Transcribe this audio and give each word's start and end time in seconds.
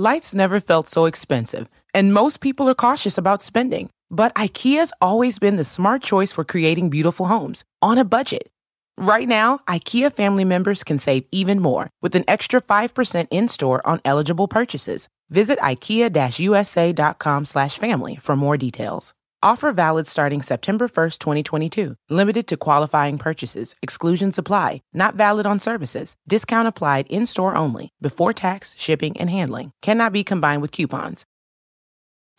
Life's 0.00 0.32
never 0.32 0.60
felt 0.60 0.88
so 0.88 1.06
expensive, 1.06 1.68
and 1.92 2.14
most 2.14 2.38
people 2.38 2.68
are 2.68 2.74
cautious 2.76 3.18
about 3.18 3.42
spending. 3.42 3.90
But 4.08 4.32
IKEA's 4.36 4.92
always 5.00 5.40
been 5.40 5.56
the 5.56 5.64
smart 5.64 6.04
choice 6.04 6.32
for 6.32 6.44
creating 6.44 6.88
beautiful 6.88 7.26
homes 7.26 7.64
on 7.82 7.98
a 7.98 8.04
budget. 8.04 8.48
Right 8.96 9.26
now, 9.26 9.58
IKEA 9.66 10.12
family 10.12 10.44
members 10.44 10.84
can 10.84 10.98
save 10.98 11.24
even 11.32 11.58
more 11.58 11.90
with 12.00 12.14
an 12.14 12.22
extra 12.28 12.62
5% 12.62 13.26
in-store 13.32 13.84
on 13.84 14.00
eligible 14.04 14.46
purchases. 14.46 15.08
Visit 15.30 15.58
ikea-usa.com/family 15.58 18.16
for 18.22 18.36
more 18.36 18.56
details. 18.56 19.14
Offer 19.40 19.70
valid 19.72 20.08
starting 20.08 20.42
September 20.42 20.88
1st, 20.88 21.18
2022. 21.18 21.94
Limited 22.10 22.48
to 22.48 22.56
qualifying 22.56 23.18
purchases. 23.18 23.76
Exclusions 23.82 24.36
apply. 24.36 24.82
Not 24.92 25.14
valid 25.14 25.46
on 25.46 25.60
services. 25.60 26.16
Discount 26.26 26.66
applied 26.66 27.06
in-store 27.06 27.54
only. 27.54 27.92
Before 28.00 28.32
tax, 28.32 28.74
shipping, 28.78 29.16
and 29.20 29.30
handling. 29.30 29.70
Cannot 29.80 30.12
be 30.12 30.24
combined 30.24 30.60
with 30.60 30.72
coupons. 30.72 31.24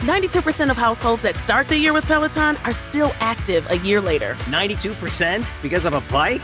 92% 0.01 0.71
of 0.71 0.77
households 0.77 1.23
that 1.23 1.35
start 1.35 1.69
the 1.69 1.77
year 1.77 1.93
with 1.93 2.05
Peloton 2.05 2.57
are 2.65 2.73
still 2.73 3.13
active 3.21 3.65
a 3.69 3.77
year 3.77 4.01
later. 4.01 4.35
92% 4.45 5.51
because 5.61 5.85
of 5.85 5.93
a 5.93 6.01
bike? 6.01 6.43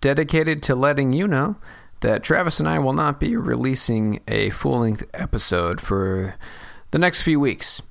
dedicated 0.00 0.62
to 0.64 0.74
letting 0.74 1.12
you 1.12 1.26
know 1.26 1.56
that 2.00 2.22
Travis 2.22 2.60
and 2.60 2.68
I 2.68 2.78
will 2.78 2.92
not 2.92 3.18
be 3.18 3.36
releasing 3.36 4.20
a 4.28 4.50
full 4.50 4.80
length 4.80 5.06
episode 5.14 5.80
for 5.80 6.34
the 6.90 6.98
next 6.98 7.22
few 7.22 7.40
weeks. 7.40 7.82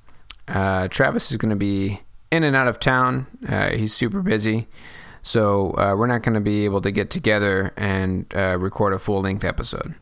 Uh, 0.48 0.88
Travis 0.88 1.30
is 1.30 1.36
going 1.36 1.50
to 1.50 1.56
be 1.56 2.00
in 2.30 2.44
and 2.44 2.56
out 2.56 2.68
of 2.68 2.80
town, 2.80 3.26
uh, 3.48 3.70
he's 3.70 3.94
super 3.94 4.22
busy. 4.22 4.68
So 5.22 5.76
uh, 5.76 5.94
we're 5.96 6.06
not 6.06 6.22
going 6.22 6.34
to 6.34 6.40
be 6.40 6.64
able 6.64 6.80
to 6.82 6.92
get 6.92 7.10
together 7.10 7.72
and 7.76 8.26
uh, 8.34 8.58
record 8.58 8.92
a 8.92 8.98
full 8.98 9.22
length 9.22 9.44
episode. 9.44 9.94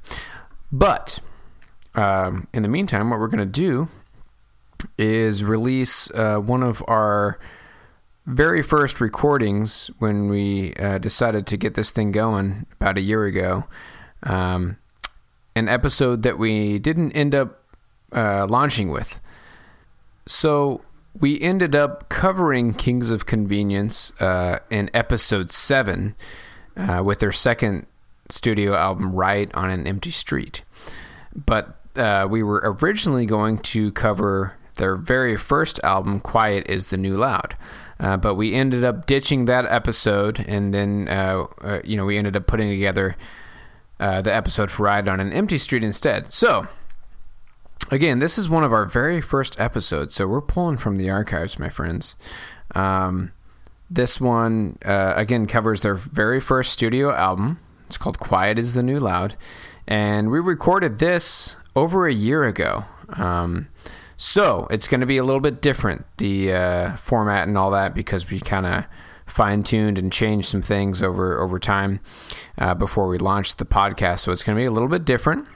But 0.71 1.19
um, 1.95 2.47
in 2.53 2.63
the 2.63 2.69
meantime, 2.69 3.09
what 3.09 3.19
we're 3.19 3.29
going 3.29 3.39
to 3.39 3.47
do 3.47 3.89
is 4.99 5.43
release 5.43 6.11
uh, 6.11 6.37
one 6.37 6.63
of 6.63 6.83
our 6.87 7.39
very 8.27 8.63
first 8.63 9.01
recordings 9.01 9.91
when 9.99 10.29
we 10.29 10.75
uh, 10.75 10.99
decided 10.99 11.47
to 11.47 11.57
get 11.57 11.75
this 11.75 11.91
thing 11.91 12.11
going 12.13 12.67
about 12.73 12.97
a 12.97 13.03
year 13.03 13.25
ago. 13.25 13.65
Um, 14.23 14.79
an 15.55 15.69
episode 15.69 16.23
that 16.23 16.39
we 16.39 16.79
didn't 16.79 17.13
end 17.13 17.35
up 17.35 17.63
uh, 18.13 18.47
launching 18.49 18.91
with. 18.91 19.21
So 20.27 20.83
we 21.19 21.41
ended 21.41 21.75
up 21.75 22.09
covering 22.09 22.73
Kings 22.73 23.11
of 23.11 23.27
Convenience 23.27 24.13
uh, 24.21 24.61
in 24.71 24.91
episode 24.95 25.51
seven 25.51 26.17
uh, 26.77 27.03
with 27.05 27.21
their 27.21 27.33
second 27.33 27.87
studio 28.31 28.75
album, 28.75 29.13
Riot 29.13 29.55
on 29.55 29.71
an 29.71 29.87
Empty 29.87 30.11
Street. 30.11 30.63
But 31.35 31.77
uh, 31.95 32.27
we 32.29 32.43
were 32.43 32.77
originally 32.81 33.27
going 33.27 33.59
to 33.59 33.93
cover 33.93 34.55
their 34.77 34.97
very 34.97 35.37
first 35.37 35.79
album, 35.85 36.19
Quiet 36.21 36.69
is 36.69 36.89
the 36.89 36.97
New 36.97 37.15
Loud. 37.15 37.57
Uh, 38.05 38.19
but 38.19 38.35
we 38.35 38.53
ended 38.53 38.85
up 38.85 39.07
ditching 39.07 39.47
that 39.47 39.65
episode, 39.65 40.39
and 40.47 40.75
then 40.75 41.09
uh, 41.09 41.47
uh, 41.63 41.81
you 41.85 41.97
know 41.97 42.05
we 42.05 42.19
ended 42.19 42.37
up 42.37 42.47
putting 42.47 42.69
together 42.69 43.17
uh, 43.99 44.21
the 44.21 44.33
episode 44.33 44.71
for 44.71 44.83
Riot 44.83 45.09
on 45.09 45.21
an 45.21 45.33
Empty 45.33 45.57
Street 45.57 45.83
instead. 45.83 46.31
So 46.31 46.69
again, 47.91 48.19
this 48.19 48.37
is 48.37 48.47
one 48.47 48.63
of 48.63 48.75
our 48.75 48.85
very 48.85 49.23
first 49.23 49.59
episodes, 49.59 50.15
so 50.15 50.27
we're 50.27 50.43
pulling 50.43 50.77
from 50.77 50.97
the 50.97 51.09
archives, 51.09 51.59
my 51.59 51.71
friends. 51.71 52.15
Um, 52.75 53.33
this 53.89 54.21
one 54.21 54.77
uh, 54.85 55.15
again 55.17 55.47
covers 55.47 55.81
their 55.81 55.95
very 55.95 56.41
first 56.41 56.75
studio 56.75 57.11
album. 57.11 57.59
It's 57.87 57.97
called 57.97 58.19
Quiet 58.19 58.59
is 58.59 58.75
the 58.75 58.83
New 58.83 58.99
Loud, 58.99 59.35
and 59.89 60.31
we 60.31 60.41
recorded 60.41 60.99
this 60.99 61.57
over 61.75 62.07
a 62.07 62.13
year 62.13 62.45
ago. 62.45 62.85
Um, 63.15 63.69
so 64.25 64.67
it's 64.71 64.89
going 64.89 65.01
to 65.01 65.07
be 65.07 65.19
a 65.19 65.23
little 65.23 65.39
bit 65.39 65.61
different, 65.61 66.07
the 66.17 66.51
uh, 66.51 66.97
format 66.97 67.47
and 67.47 67.59
all 67.59 67.71
that, 67.73 67.95
because 67.95 68.31
we 68.31 68.41
kind 68.41 68.65
of 68.65 68.85
fine 69.27 69.63
tuned 69.63 69.99
and 69.99 70.11
changed 70.11 70.49
some 70.49 70.63
things 70.63 71.03
over 71.03 71.39
over 71.39 71.59
time 71.59 72.01
uh, 72.57 72.73
before 72.73 73.07
we 73.07 73.19
launched 73.19 73.59
the 73.59 73.67
podcast. 73.67 74.21
So 74.21 74.33
it's 74.33 74.43
going 74.43 74.57
to 74.57 74.63
be 74.63 74.65
a 74.65 74.71
little 74.71 74.89
bit 74.89 75.05
different. 75.05 75.47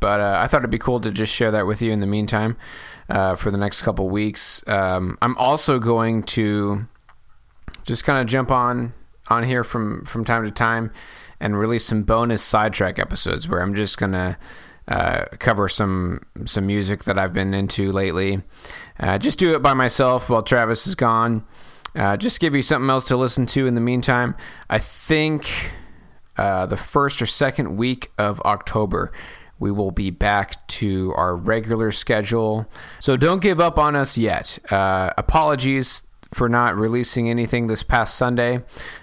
But 0.00 0.20
uh, 0.20 0.38
I 0.38 0.46
thought 0.48 0.60
it'd 0.60 0.70
be 0.70 0.76
cool 0.76 1.00
to 1.00 1.10
just 1.10 1.32
share 1.32 1.50
that 1.52 1.66
with 1.66 1.80
you 1.80 1.92
in 1.92 2.00
the 2.00 2.06
meantime 2.06 2.58
uh, 3.08 3.36
for 3.36 3.50
the 3.50 3.56
next 3.56 3.80
couple 3.80 4.10
weeks. 4.10 4.62
Um, 4.66 5.16
I'm 5.22 5.34
also 5.38 5.78
going 5.78 6.24
to 6.24 6.86
just 7.84 8.04
kind 8.04 8.18
of 8.18 8.26
jump 8.26 8.50
on 8.50 8.92
on 9.28 9.44
here 9.44 9.64
from 9.64 10.04
from 10.04 10.26
time 10.26 10.44
to 10.44 10.50
time 10.50 10.92
and 11.40 11.58
release 11.58 11.86
some 11.86 12.02
bonus 12.02 12.42
sidetrack 12.42 12.98
episodes 12.98 13.48
where 13.48 13.62
I'm 13.62 13.74
just 13.74 13.96
gonna 13.96 14.36
uh, 14.88 15.24
cover 15.38 15.68
some 15.68 16.22
some 16.44 16.66
music 16.66 17.04
that 17.04 17.18
I've 17.18 17.32
been 17.32 17.54
into 17.54 17.92
lately. 17.92 18.42
Uh, 18.98 19.18
just 19.18 19.38
do 19.38 19.54
it 19.54 19.62
by 19.62 19.74
myself 19.74 20.28
while 20.28 20.42
Travis 20.42 20.86
is 20.86 20.94
gone. 20.94 21.44
Uh, 21.94 22.16
just 22.16 22.40
give 22.40 22.54
you 22.54 22.62
something 22.62 22.90
else 22.90 23.04
to 23.06 23.16
listen 23.16 23.46
to 23.46 23.66
in 23.66 23.74
the 23.74 23.80
meantime. 23.80 24.34
I 24.68 24.78
think 24.78 25.70
uh, 26.36 26.66
the 26.66 26.76
first 26.76 27.22
or 27.22 27.26
second 27.26 27.76
week 27.76 28.10
of 28.18 28.40
October, 28.40 29.12
we 29.58 29.70
will 29.70 29.92
be 29.92 30.10
back 30.10 30.66
to 30.66 31.14
our 31.16 31.36
regular 31.36 31.92
schedule. 31.92 32.68
So 32.98 33.16
don't 33.16 33.40
give 33.40 33.60
up 33.60 33.78
on 33.78 33.94
us 33.94 34.18
yet. 34.18 34.58
Uh, 34.70 35.12
apologies 35.16 36.02
for 36.32 36.48
not 36.48 36.76
releasing 36.76 37.30
anything 37.30 37.68
this 37.68 37.84
past 37.84 38.16
Sunday. 38.16 38.56
Uh, 38.56 38.60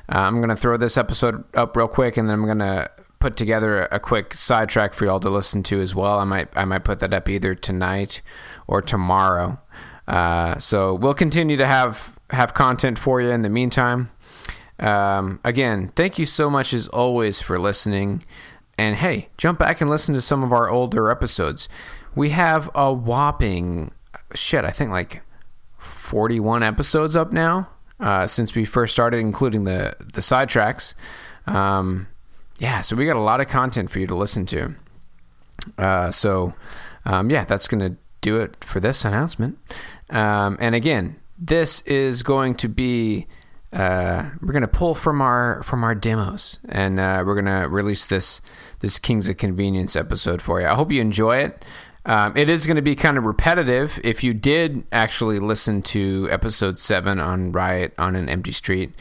I'm 0.10 0.38
going 0.38 0.50
to 0.50 0.56
throw 0.56 0.76
this 0.76 0.98
episode 0.98 1.46
up 1.56 1.78
real 1.78 1.88
quick 1.88 2.18
and 2.18 2.28
then 2.28 2.40
I'm 2.40 2.46
going 2.46 2.60
to 2.60 2.90
put 3.22 3.38
together 3.38 3.84
a 3.92 4.00
quick 4.00 4.34
sidetrack 4.34 4.94
for 4.94 5.06
y'all 5.06 5.20
to 5.22 5.30
listen 5.30 5.64
to 5.64 5.80
as 5.80 5.96
well. 5.96 6.20
I 6.20 6.26
might 6.26 6.50
I 6.58 6.66
might 6.66 6.84
put 6.84 7.00
that 7.00 7.14
up 7.14 7.30
either 7.30 7.56
tonight 7.56 8.22
or 8.68 8.82
tomorrow. 8.82 9.60
Uh, 10.08 10.58
so 10.58 10.96
we'll 10.96 11.14
continue 11.14 11.56
to 11.56 11.66
have 11.66 12.20
have 12.32 12.54
content 12.54 13.00
for 13.00 13.22
you 13.22 13.30
in 13.30 13.44
the 13.44 13.50
meantime. 13.50 14.10
Um, 14.80 15.40
again, 15.44 15.92
thank 15.96 16.18
you 16.18 16.26
so 16.26 16.50
much 16.50 16.74
as 16.74 16.88
always 16.88 17.42
for 17.42 17.60
listening. 17.60 18.24
And 18.78 18.96
hey, 18.96 19.30
jump 19.38 19.60
back 19.60 19.80
and 19.80 19.90
listen 19.90 20.16
to 20.16 20.22
some 20.22 20.44
of 20.44 20.52
our 20.52 20.70
older 20.70 21.12
episodes. 21.12 21.70
We 22.16 22.32
have 22.32 22.70
a 22.74 22.92
whopping 22.92 23.92
shit. 24.34 24.66
I 24.66 24.72
think 24.72 24.92
like 24.92 25.22
forty-one 25.78 26.64
episodes 26.64 27.16
up 27.16 27.32
now 27.32 27.70
uh, 28.00 28.28
since 28.28 28.56
we 28.56 28.66
first 28.66 28.94
started, 28.94 29.18
including 29.18 29.66
the 29.66 29.96
the 30.00 30.22
sidetracks. 30.22 30.96
Um, 31.46 32.08
yeah, 32.62 32.82
so 32.82 32.96
we 32.96 33.08
got 33.08 33.16
a 33.16 33.20
lot 33.20 33.42
of 33.42 33.48
content 33.48 33.90
for 33.90 33.98
you 33.98 34.06
to 34.06 34.16
listen 34.16 34.46
to. 34.46 34.76
Uh, 35.80 36.12
so, 36.12 36.54
um, 37.06 37.32
yeah, 37.32 37.44
that's 37.44 37.68
going 37.68 37.80
to 37.80 37.98
do 38.22 38.38
it 38.38 38.64
for 38.64 38.80
this 38.80 39.04
announcement. 39.04 39.58
Um, 40.12 40.58
and 40.62 40.76
again, 40.76 41.20
this 41.40 41.82
is 41.82 42.22
going 42.22 42.54
to 42.56 42.70
be 42.70 43.26
uh, 43.74 44.30
we're 44.42 44.52
going 44.52 44.62
to 44.62 44.68
pull 44.68 44.94
from 44.94 45.22
our 45.22 45.64
from 45.64 45.84
our 45.84 45.96
demos, 45.96 46.60
and 46.70 47.00
uh, 47.00 47.24
we're 47.26 47.42
going 47.42 47.46
to 47.46 47.68
release 47.68 48.06
this 48.06 48.42
this 48.82 49.00
Kings 49.00 49.28
of 49.28 49.38
Convenience 49.38 49.96
episode 49.96 50.40
for 50.40 50.62
you. 50.62 50.68
I 50.68 50.76
hope 50.76 50.92
you 50.92 51.02
enjoy 51.02 51.38
it. 51.38 51.66
Um, 52.06 52.36
it 52.36 52.48
is 52.50 52.68
going 52.68 52.76
to 52.76 52.82
be 52.84 52.96
kind 52.96 53.18
of 53.18 53.24
repetitive. 53.24 54.00
If 54.04 54.24
you 54.24 54.34
did 54.36 54.84
actually 54.92 55.40
listen 55.40 55.82
to 55.84 56.28
episode 56.30 56.78
seven 56.78 57.20
on 57.20 57.54
Riot 57.54 57.94
on 57.98 58.16
an 58.16 58.30
Empty 58.30 58.52
Street, 58.52 58.94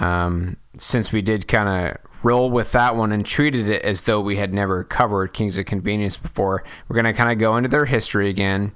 um, 0.00 0.56
since 0.76 1.12
we 1.12 1.22
did 1.22 1.48
kind 1.48 1.68
of 1.68 2.15
roll 2.26 2.50
with 2.50 2.72
that 2.72 2.96
one 2.96 3.12
and 3.12 3.24
treated 3.24 3.68
it 3.68 3.82
as 3.82 4.02
though 4.02 4.20
we 4.20 4.36
had 4.36 4.52
never 4.52 4.82
covered 4.82 5.32
Kings 5.32 5.56
of 5.58 5.66
Convenience 5.66 6.16
before, 6.16 6.64
we're 6.88 7.00
going 7.00 7.04
to 7.04 7.12
kind 7.12 7.30
of 7.30 7.38
go 7.38 7.56
into 7.56 7.68
their 7.68 7.84
history 7.84 8.28
again. 8.28 8.72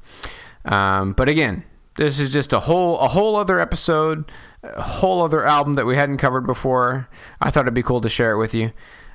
Um, 0.64 1.12
but 1.14 1.29
again, 1.29 1.64
this 1.97 2.20
is 2.20 2.32
just 2.32 2.52
a 2.52 2.61
whole 2.61 2.99
a 3.00 3.08
whole 3.08 3.35
other 3.37 3.58
episode, 3.58 4.31
a 4.62 4.82
whole 4.82 5.23
other 5.23 5.44
album 5.44 5.75
that 5.75 5.85
we 5.85 5.97
hadn't 5.97 6.19
covered 6.19 6.47
before. 6.47 7.08
I 7.41 7.50
thought 7.50 7.64
it'd 7.64 7.75
be 7.75 7.82
cool 7.82 8.00
to 8.00 8.08
share 8.08 8.32
it 8.32 8.38
with 8.38 8.55
you. 8.55 8.70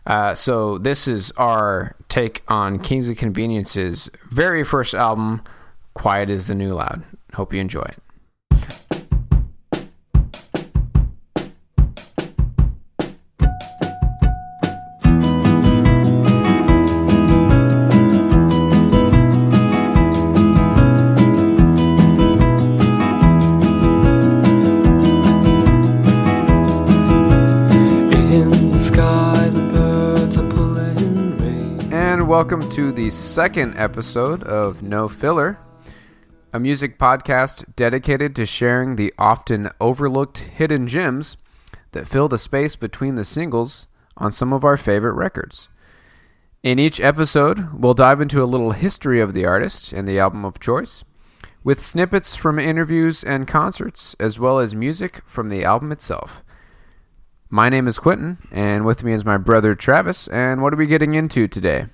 Uh, 0.06 0.36
so 0.36 0.78
this 0.78 1.08
is 1.08 1.32
our 1.32 1.96
take 2.10 2.44
on 2.48 2.78
Kings 2.80 3.10
of 3.10 3.18
Convenience's 3.18 4.10
very 4.30 4.64
first 4.64 4.94
album, 4.94 5.42
"Quiet 5.94 6.30
is 6.30 6.48
the 6.48 6.56
New 6.56 6.74
Loud." 6.74 7.04
Hope 7.34 7.54
you 7.54 7.62
enjoy 7.62 7.82
it. 7.82 8.05
Welcome 32.46 32.70
to 32.70 32.92
the 32.92 33.10
second 33.10 33.76
episode 33.76 34.44
of 34.44 34.84
No 34.84 35.08
Filler, 35.08 35.58
a 36.54 36.60
music 36.60 37.00
podcast 37.00 37.66
dedicated 37.76 38.36
to 38.36 38.46
sharing 38.46 38.98
the 38.98 39.12
often 39.18 39.72
overlooked 39.82 40.38
hidden 40.38 40.88
gems 40.88 41.38
that 41.94 42.08
fill 42.08 42.28
the 42.28 42.38
space 42.38 42.76
between 42.76 43.16
the 43.16 43.26
singles 43.26 43.88
on 44.16 44.32
some 44.32 44.54
of 44.54 44.64
our 44.64 44.78
favorite 44.78 45.14
records. 45.14 45.70
In 46.62 46.78
each 46.78 47.02
episode, 47.02 47.74
we'll 47.74 47.96
dive 47.96 48.22
into 48.22 48.44
a 48.44 48.46
little 48.46 48.74
history 48.74 49.20
of 49.20 49.34
the 49.34 49.48
artist 49.48 49.92
and 49.92 50.08
the 50.08 50.20
album 50.20 50.46
of 50.46 50.60
choice, 50.60 51.04
with 51.64 51.82
snippets 51.82 52.36
from 52.36 52.60
interviews 52.60 53.24
and 53.24 53.48
concerts, 53.48 54.16
as 54.20 54.40
well 54.40 54.60
as 54.60 54.76
music 54.76 55.24
from 55.26 55.50
the 55.50 55.64
album 55.64 55.92
itself. 55.92 56.44
My 57.50 57.70
name 57.70 57.88
is 57.88 57.98
Quentin, 57.98 58.38
and 58.52 58.86
with 58.86 59.04
me 59.04 59.14
is 59.14 59.26
my 59.26 59.38
brother 59.38 59.74
Travis. 59.74 60.28
And 60.28 60.62
what 60.62 60.76
are 60.76 60.78
we 60.78 60.86
getting 60.86 61.16
into 61.16 61.48
today? 61.48 61.88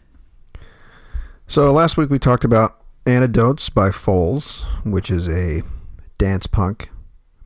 So 1.52 1.74
last 1.74 1.98
week 1.98 2.10
we 2.10 2.18
talked 2.18 2.46
about 2.46 2.80
Antidotes 3.06 3.68
by 3.68 3.92
Foals, 3.92 4.64
which 4.86 5.12
is 5.12 5.28
a 5.28 5.64
dance 6.18 6.48
punk 6.48 6.92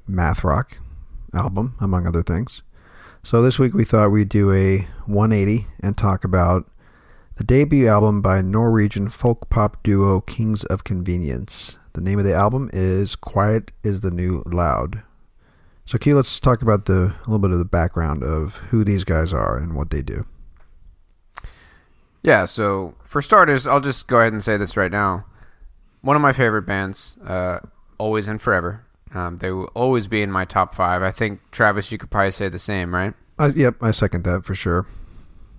math 0.06 0.44
rock 0.44 0.78
album, 1.34 1.74
among 1.82 2.06
other 2.06 2.22
things. 2.22 2.62
So 3.24 3.42
this 3.42 3.58
week 3.58 3.74
we 3.74 3.84
thought 3.84 4.12
we'd 4.12 4.30
do 4.30 4.54
a 4.54 4.88
180 5.08 5.66
and 5.82 5.98
talk 5.98 6.24
about 6.24 6.70
the 7.38 7.44
debut 7.44 7.88
album 7.88 8.22
by 8.22 8.42
Norwegian 8.42 9.10
folk 9.10 9.50
pop 9.50 9.82
duo 9.82 10.22
Kings 10.22 10.64
of 10.66 10.84
Convenience. 10.84 11.80
The 11.94 12.02
name 12.02 12.20
of 12.20 12.26
the 12.26 12.36
album 12.36 12.70
is 12.74 13.16
Quiet 13.16 13.72
is 13.84 14.02
the 14.02 14.12
New 14.12 14.44
Loud. 14.46 15.02
So 15.88 15.98
Key, 15.98 16.14
let's 16.14 16.40
talk 16.40 16.62
about 16.62 16.86
the 16.86 17.16
a 17.16 17.26
little 17.26 17.40
bit 17.40 17.50
of 17.50 17.58
the 17.58 17.66
background 17.66 18.22
of 18.22 18.54
who 18.70 18.84
these 18.84 19.04
guys 19.04 19.34
are 19.34 19.58
and 19.58 19.76
what 19.76 19.90
they 19.90 20.04
do. 20.04 20.28
Yeah, 22.26 22.46
so 22.46 22.96
for 23.04 23.22
starters, 23.22 23.68
I'll 23.68 23.80
just 23.80 24.08
go 24.08 24.20
ahead 24.20 24.34
and 24.34 24.44
say 24.44 24.58
this 24.58 24.76
right 24.76 24.92
now. 24.92 25.26
One 26.02 26.16
of 26.16 26.24
my 26.24 26.34
favorite 26.34 26.64
bands, 26.64 27.18
uh, 27.24 27.60
always 28.00 28.28
and 28.28 28.42
forever. 28.42 28.84
Um, 29.14 29.38
they 29.38 29.52
will 29.52 29.70
always 29.76 30.08
be 30.08 30.24
in 30.24 30.32
my 30.32 30.44
top 30.44 30.74
five. 30.74 31.04
I 31.04 31.12
think 31.12 31.40
Travis, 31.52 31.92
you 31.92 32.00
could 32.00 32.10
probably 32.10 32.32
say 32.32 32.50
the 32.50 32.58
same, 32.58 32.96
right? 32.96 33.14
I, 33.38 33.50
yep, 33.50 33.76
I 33.80 33.92
second 33.92 34.24
that 34.24 34.44
for 34.44 34.56
sure. 34.56 34.88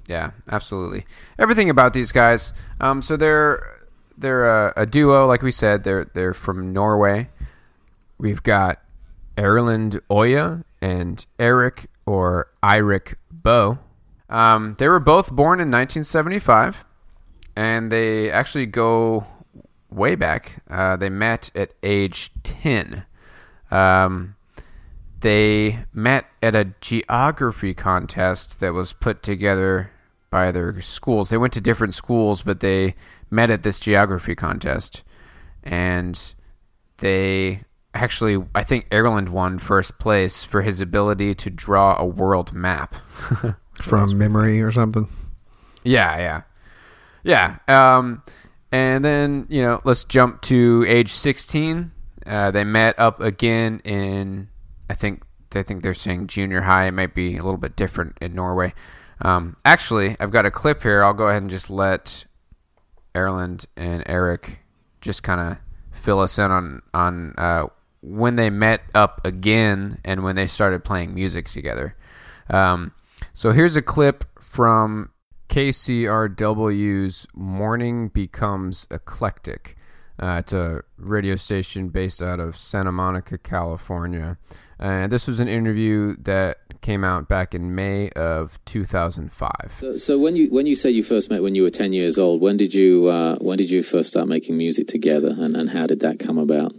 Yeah, 0.09 0.33
absolutely. 0.51 1.07
Everything 1.39 1.71
about 1.71 1.93
these 1.93 2.11
guys. 2.11 2.53
Um, 2.81 3.01
so 3.01 3.17
they're 3.17 3.79
they're 4.19 4.45
a, 4.45 4.73
a 4.77 4.87
duo, 4.87 5.25
like 5.25 5.43
we 5.43 5.53
said. 5.53 5.85
They're 5.85 6.11
they're 6.15 6.35
from 6.35 6.73
Norway. 6.73 7.31
We've 8.19 8.43
got 8.43 8.83
Erlend 9.37 10.01
Oya 10.11 10.65
and 10.81 11.25
Eric 11.39 11.87
or 12.07 12.49
Eirik 12.61 13.15
Boe. 13.31 13.79
Um, 14.29 14.75
they 14.79 14.89
were 14.89 15.01
both 15.01 15.31
born 15.31 15.61
in 15.61 15.71
1975, 15.71 16.85
and 17.55 17.93
they 17.93 18.31
actually 18.31 18.67
go 18.67 19.27
way 19.91 20.15
back. 20.15 20.63
Uh, 20.69 20.97
they 20.97 21.11
met 21.11 21.51
at 21.55 21.73
age 21.83 22.31
10. 22.43 23.05
Um, 23.71 24.37
they 25.21 25.85
met 25.93 26.27
at 26.43 26.55
a 26.55 26.73
geography 26.81 27.75
contest 27.75 28.61
that 28.61 28.75
was 28.75 28.93
put 28.93 29.23
together 29.23 29.91
by 30.31 30.53
their 30.53 30.81
schools. 30.81 31.31
They 31.31 31.39
went 31.39 31.53
to 31.55 31.61
different 31.61 31.95
schools, 31.95 32.43
but 32.43 32.61
they 32.61 32.95
met 33.31 33.51
at 33.51 33.63
this 33.63 33.81
geography 33.81 34.35
contest. 34.35 35.03
And 35.63 36.35
they 36.99 37.63
actually, 37.95 38.45
I 38.55 38.63
think 38.63 38.89
Erlend 38.91 39.31
won 39.31 39.59
first 39.59 39.99
place 39.99 40.45
for 40.45 40.63
his 40.63 40.81
ability 40.81 41.35
to 41.37 41.51
draw 41.51 41.97
a 41.99 42.05
world 42.05 42.53
map. 42.53 42.95
From 43.81 44.17
memory 44.17 44.63
or 44.63 44.73
something. 44.73 45.09
Yeah, 45.85 46.19
yeah. 46.19 46.43
Yeah. 47.23 47.59
Um, 47.69 48.23
and 48.73 49.05
then, 49.05 49.47
you 49.49 49.63
know, 49.63 49.81
let's 49.85 50.05
jump 50.05 50.43
to 50.43 50.85
age 50.87 51.13
16. 51.13 51.93
Uh, 52.25 52.51
they 52.51 52.65
met 52.65 52.99
up 52.99 53.21
again 53.21 53.81
in, 53.85 54.49
I 54.91 54.95
think, 54.95 55.23
I 55.55 55.63
think 55.63 55.83
they're 55.83 55.95
saying 55.95 56.27
junior 56.27 56.63
high. 56.63 56.87
It 56.87 56.93
might 56.93 57.15
be 57.15 57.37
a 57.37 57.43
little 57.43 57.59
bit 57.59 57.77
different 57.77 58.19
in 58.21 58.35
Norway. 58.35 58.75
Um, 59.23 59.57
actually, 59.65 60.17
I've 60.21 60.31
got 60.31 60.45
a 60.45 60.51
clip 60.51 60.83
here. 60.83 61.03
I'll 61.03 61.15
go 61.15 61.29
ahead 61.29 61.43
and 61.43 61.51
just 61.51 61.71
let 61.71 62.27
Erlend 63.15 63.67
and 63.77 64.03
Eric 64.07 64.59
just 65.01 65.23
kind 65.23 65.41
of 65.41 65.59
fill 65.93 66.21
us 66.21 66.39
in 66.39 66.51
on 66.51 66.83
on 66.93 67.35
uh, 67.39 67.67
when 68.03 68.37
they 68.37 68.51
met 68.51 68.83
up 68.95 69.27
again 69.27 69.99
and 70.05 70.23
when 70.23 70.37
they 70.37 70.47
started 70.47 70.85
playing 70.85 71.15
music 71.15 71.49
together. 71.49 71.97
Um, 72.51 72.93
so 73.37 73.53
here's 73.53 73.77
a 73.77 73.83
clip 73.83 74.25
from 74.41 75.11
KCRW's 75.51 77.27
Morning 77.35 78.09
Becomes 78.09 78.87
Eclectic. 78.91 79.77
Uh, 80.19 80.39
it's 80.41 80.55
a 80.55 80.83
radio 80.97 81.37
station 81.37 81.91
based 81.91 82.23
out 82.23 82.41
of 82.41 82.57
Santa 82.57 82.93
Monica, 82.93 83.37
California. 83.37 84.39
And 84.79 85.13
this 85.13 85.27
was 85.27 85.39
an 85.39 85.49
interview 85.49 86.17
that 86.21 86.81
came 86.81 87.05
out 87.05 87.29
back 87.29 87.55
in 87.55 87.75
May 87.75 88.09
of 88.13 88.59
2005. 88.65 89.51
So, 89.81 89.97
so 89.99 90.19
when 90.19 90.35
you 90.35 90.49
when 90.49 90.65
you 90.65 90.75
said 90.75 90.95
you 90.95 91.03
first 91.03 91.29
met 91.29 91.43
when 91.43 91.55
you 91.55 91.63
were 91.63 91.71
ten 91.71 91.93
years 91.93 92.19
old, 92.19 92.41
when 92.41 92.57
did 92.57 92.73
you 92.73 93.09
uh, 93.09 93.37
when 93.37 93.59
did 93.59 93.71
you 93.71 93.83
first 93.83 94.09
start 94.09 94.29
making 94.29 94.57
music 94.57 94.89
together, 94.89 95.35
and, 95.39 95.55
and 95.55 95.69
how 95.69 95.87
did 95.87 96.01
that 96.01 96.19
come 96.19 96.39
about? 96.39 96.73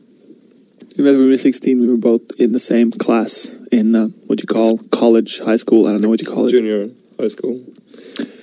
When 0.97 1.05
we 1.17 1.29
were 1.29 1.37
16. 1.37 1.79
We 1.79 1.87
were 1.87 1.95
both 1.97 2.23
in 2.39 2.53
the 2.53 2.59
same 2.59 2.91
class 2.91 3.55
in 3.71 3.95
uh, 3.95 4.07
what 4.25 4.41
you 4.41 4.47
call 4.47 4.79
college, 4.91 5.39
high 5.39 5.55
school. 5.57 5.85
I 5.87 5.91
don't 5.91 6.01
know 6.01 6.09
what 6.09 6.21
you 6.21 6.27
call 6.27 6.47
it. 6.47 6.51
Junior 6.51 6.89
high 7.19 7.27
school, 7.27 7.61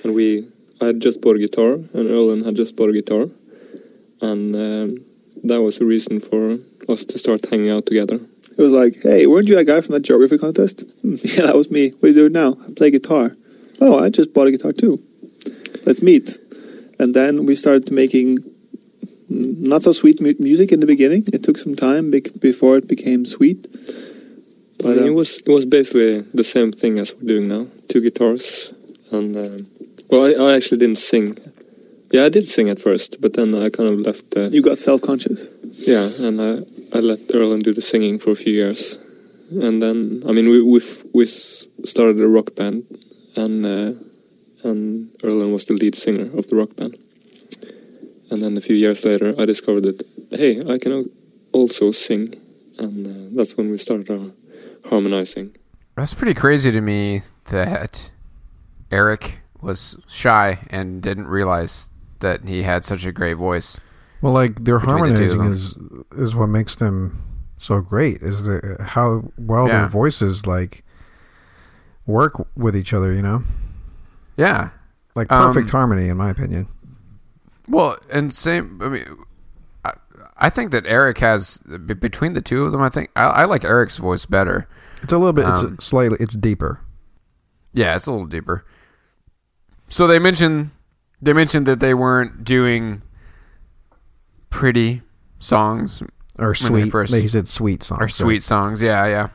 and 0.03 0.15
we 0.15 0.47
I 0.81 0.85
had 0.87 1.01
just 1.01 1.19
bought 1.19 1.35
a 1.35 1.39
guitar, 1.39 1.73
and 1.73 2.09
Erlen 2.09 2.45
had 2.45 2.55
just 2.55 2.75
bought 2.77 2.89
a 2.89 2.93
guitar, 2.93 3.27
and 4.21 4.55
um, 4.55 5.05
that 5.43 5.61
was 5.61 5.79
the 5.79 5.85
reason 5.85 6.21
for 6.21 6.57
us 6.87 7.03
to 7.05 7.19
start 7.19 7.45
hanging 7.49 7.69
out 7.69 7.85
together. 7.87 8.19
It 8.57 8.61
was 8.61 8.71
like, 8.71 9.01
hey, 9.03 9.27
weren't 9.27 9.49
you 9.49 9.55
that 9.57 9.65
guy 9.65 9.81
from 9.81 9.91
that 9.93 10.03
geography 10.03 10.37
contest? 10.37 10.83
"Hmm, 11.01 11.15
yeah, 11.23 11.47
that 11.47 11.55
was 11.57 11.69
me. 11.69 11.89
What 11.89 12.03
are 12.03 12.07
you 12.07 12.13
doing 12.13 12.31
now? 12.33 12.57
I 12.65 12.71
play 12.73 12.89
guitar. 12.89 13.35
Oh, 13.81 13.99
I 13.99 14.09
just 14.09 14.33
bought 14.33 14.47
a 14.47 14.51
guitar 14.51 14.71
too. 14.71 15.03
let's 15.85 16.01
meet. 16.01 16.37
And 16.97 17.13
then 17.13 17.45
we 17.45 17.55
started 17.55 17.91
making 17.91 18.37
not 19.29 19.83
so 19.83 19.91
sweet 19.91 20.21
mu- 20.21 20.35
music 20.39 20.71
in 20.71 20.79
the 20.79 20.85
beginning. 20.87 21.23
It 21.33 21.43
took 21.43 21.57
some 21.57 21.75
time 21.75 22.11
bec- 22.11 22.39
before 22.39 22.77
it 22.77 22.87
became 22.87 23.25
sweet. 23.25 23.67
But 24.77 24.97
um, 24.99 25.05
it 25.05 25.11
was 25.11 25.37
it 25.37 25.49
was 25.49 25.65
basically 25.65 26.21
the 26.33 26.43
same 26.43 26.71
thing 26.71 26.99
as 26.99 27.13
we're 27.15 27.27
doing 27.27 27.47
now. 27.47 27.67
Two 27.87 28.01
guitars 28.01 28.73
and 29.11 29.35
um, 29.37 29.67
well, 30.09 30.25
I, 30.25 30.51
I 30.51 30.55
actually 30.55 30.79
didn't 30.79 30.97
sing. 30.97 31.37
Yeah, 32.11 32.25
I 32.25 32.29
did 32.29 32.47
sing 32.47 32.69
at 32.69 32.79
first, 32.79 33.19
but 33.19 33.33
then 33.33 33.55
I 33.55 33.69
kind 33.69 33.89
of 33.89 33.99
left. 33.99 34.31
The, 34.31 34.49
you 34.49 34.61
got 34.61 34.77
self-conscious. 34.77 35.47
yeah, 35.87 36.09
and 36.19 36.41
I 36.41 36.51
I 36.95 36.99
let 37.01 37.19
Erlen 37.29 37.63
do 37.63 37.73
the 37.73 37.81
singing 37.81 38.19
for 38.19 38.31
a 38.31 38.35
few 38.35 38.53
years, 38.53 38.97
and 39.51 39.81
then 39.81 40.23
I 40.27 40.31
mean 40.31 40.47
we 40.49 40.61
we 40.61 40.81
we 41.13 41.25
started 41.25 42.19
a 42.19 42.27
rock 42.27 42.55
band, 42.55 42.83
and 43.35 43.65
uh, 43.65 43.91
and 44.63 45.09
Erlen 45.23 45.51
was 45.51 45.65
the 45.65 45.73
lead 45.73 45.95
singer 45.95 46.29
of 46.37 46.47
the 46.49 46.55
rock 46.55 46.75
band. 46.75 46.95
And 48.31 48.41
then 48.41 48.57
a 48.57 48.61
few 48.61 48.75
years 48.75 49.05
later, 49.05 49.33
I 49.39 49.45
discovered 49.45 49.83
that 49.83 50.05
hey, 50.31 50.59
I 50.67 50.77
can 50.77 51.09
also 51.51 51.91
sing, 51.91 52.33
and 52.79 53.05
uh, 53.07 53.29
that's 53.37 53.55
when 53.55 53.69
we 53.71 53.77
started 53.77 54.09
our 54.09 54.31
harmonizing. 54.89 55.55
That's 55.95 56.13
pretty 56.13 56.33
crazy 56.33 56.71
to 56.71 56.81
me 56.81 57.21
that 57.51 58.09
Eric 58.91 59.39
was 59.61 59.95
shy 60.07 60.59
and 60.69 61.01
didn't 61.01 61.27
realize 61.27 61.93
that 62.19 62.43
he 62.45 62.63
had 62.63 62.83
such 62.83 63.05
a 63.05 63.11
great 63.11 63.35
voice. 63.35 63.79
Well, 64.21 64.33
like 64.33 64.63
their 64.63 64.79
Between 64.79 64.95
the 65.13 65.17
harmonizing 65.17 65.43
is 65.43 65.75
is 66.17 66.35
what 66.35 66.47
makes 66.47 66.75
them 66.75 67.21
so 67.57 67.79
great. 67.81 68.21
Is 68.21 68.43
the 68.43 68.77
how 68.81 69.31
well 69.37 69.67
Yeah. 69.67 69.81
their 69.81 69.89
voices 69.89 70.45
like 70.47 70.83
work 72.05 72.45
with 72.57 72.75
each 72.75 72.93
other. 72.93 73.13
You 73.13 73.21
know, 73.21 73.43
Yeah. 74.37 74.69
like 75.15 75.29
perfect 75.29 75.67
Um, 75.67 75.71
harmony, 75.71 76.09
in 76.09 76.17
my 76.17 76.29
opinion. 76.29 76.67
Well, 77.67 77.97
and 78.11 78.33
same. 78.33 78.79
I 78.81 78.89
mean, 78.89 79.05
I, 79.83 79.91
I 80.37 80.49
think 80.49 80.71
that 80.71 80.85
Eric 80.85 81.17
has 81.19 81.59
be- 81.59 81.93
between 81.93 82.33
the 82.33 82.41
two 82.41 82.63
of 82.65 82.71
them. 82.71 82.81
I 82.81 82.89
think 82.89 83.09
I, 83.15 83.23
I 83.25 83.45
like 83.45 83.63
Eric's 83.65 83.97
voice 83.97 84.25
better. 84.25 84.67
It's 85.01 85.13
a 85.13 85.17
little 85.17 85.33
bit. 85.33 85.45
um, 85.45 85.73
it's 85.75 85.85
slightly. 85.85 86.17
It's 86.19 86.35
deeper. 86.35 86.79
Yeah, 87.73 87.95
it's 87.95 88.05
a 88.05 88.11
little 88.11 88.27
deeper. 88.27 88.65
So 89.89 90.07
they 90.07 90.19
mentioned 90.19 90.71
they 91.21 91.33
mentioned 91.33 91.65
that 91.65 91.79
they 91.79 91.93
weren't 91.93 92.43
doing 92.43 93.01
pretty 94.49 95.01
songs 95.39 96.01
Or 96.39 96.55
sweet. 96.55 96.91
first- 96.91 97.13
he 97.13 97.27
said 97.27 97.47
sweet 97.47 97.83
songs. 97.83 97.99
or 97.99 98.05
right? 98.05 98.11
sweet 98.11 98.43
songs. 98.43 98.81
Yeah, 98.81 99.05
yeah. 99.07 99.29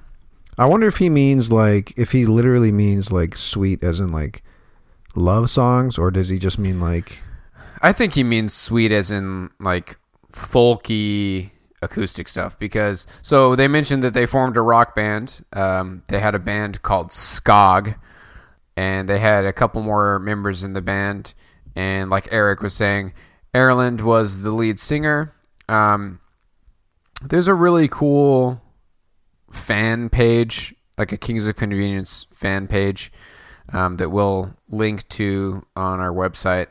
I 0.59 0.67
wonder 0.67 0.87
if 0.87 0.97
he 0.99 1.09
means 1.09 1.51
like 1.51 1.93
if 1.97 2.13
he 2.13 2.27
literally 2.27 2.73
means 2.73 3.11
like 3.13 3.37
sweet 3.37 3.83
as 3.83 4.01
in 4.01 4.13
like 4.13 4.43
love 5.17 5.49
songs, 5.51 5.97
or 5.99 6.11
does 6.11 6.29
he 6.29 6.39
just 6.39 6.59
mean 6.59 6.81
like 6.81 7.21
I 7.83 7.93
think 7.93 8.15
he 8.15 8.25
means 8.25 8.55
sweet 8.55 8.93
as 8.93 9.11
in 9.11 9.51
like 9.59 9.99
folky 10.33 11.51
acoustic 11.83 12.29
stuff 12.29 12.59
because 12.59 13.07
so 13.23 13.57
they 13.57 13.67
mentioned 13.67 14.03
that 14.03 14.13
they 14.15 14.27
formed 14.27 14.57
a 14.57 14.63
rock 14.63 14.95
band. 14.95 15.45
Um, 15.53 16.03
they 16.09 16.21
had 16.21 16.35
a 16.35 16.39
band 16.39 16.83
called 16.83 17.09
Skog, 17.09 17.97
and 18.77 19.09
they 19.09 19.19
had 19.19 19.45
a 19.45 19.53
couple 19.53 19.83
more 19.83 20.19
members 20.19 20.63
in 20.63 20.75
the 20.75 20.83
band. 20.83 21.35
And 21.75 22.11
like 22.11 22.29
Eric 22.31 22.61
was 22.61 22.75
saying, 22.75 23.13
Erlend 23.55 24.03
was 24.03 24.43
the 24.43 24.51
lead 24.51 24.79
singer. 24.79 25.35
Um, 25.69 26.21
there's 27.23 27.49
a 27.49 27.55
really 27.55 27.89
cool 27.89 28.61
fan 29.51 30.09
page, 30.09 30.75
like 30.99 31.13
a 31.13 31.17
Kings 31.17 31.47
of 31.47 31.57
Convenience 31.57 32.27
fan 32.33 32.67
page, 32.67 33.13
um, 33.73 33.97
that 33.97 34.11
we'll 34.11 34.55
link 34.69 35.09
to 35.09 35.65
on 35.77 36.01
our 36.01 36.13
website. 36.13 36.69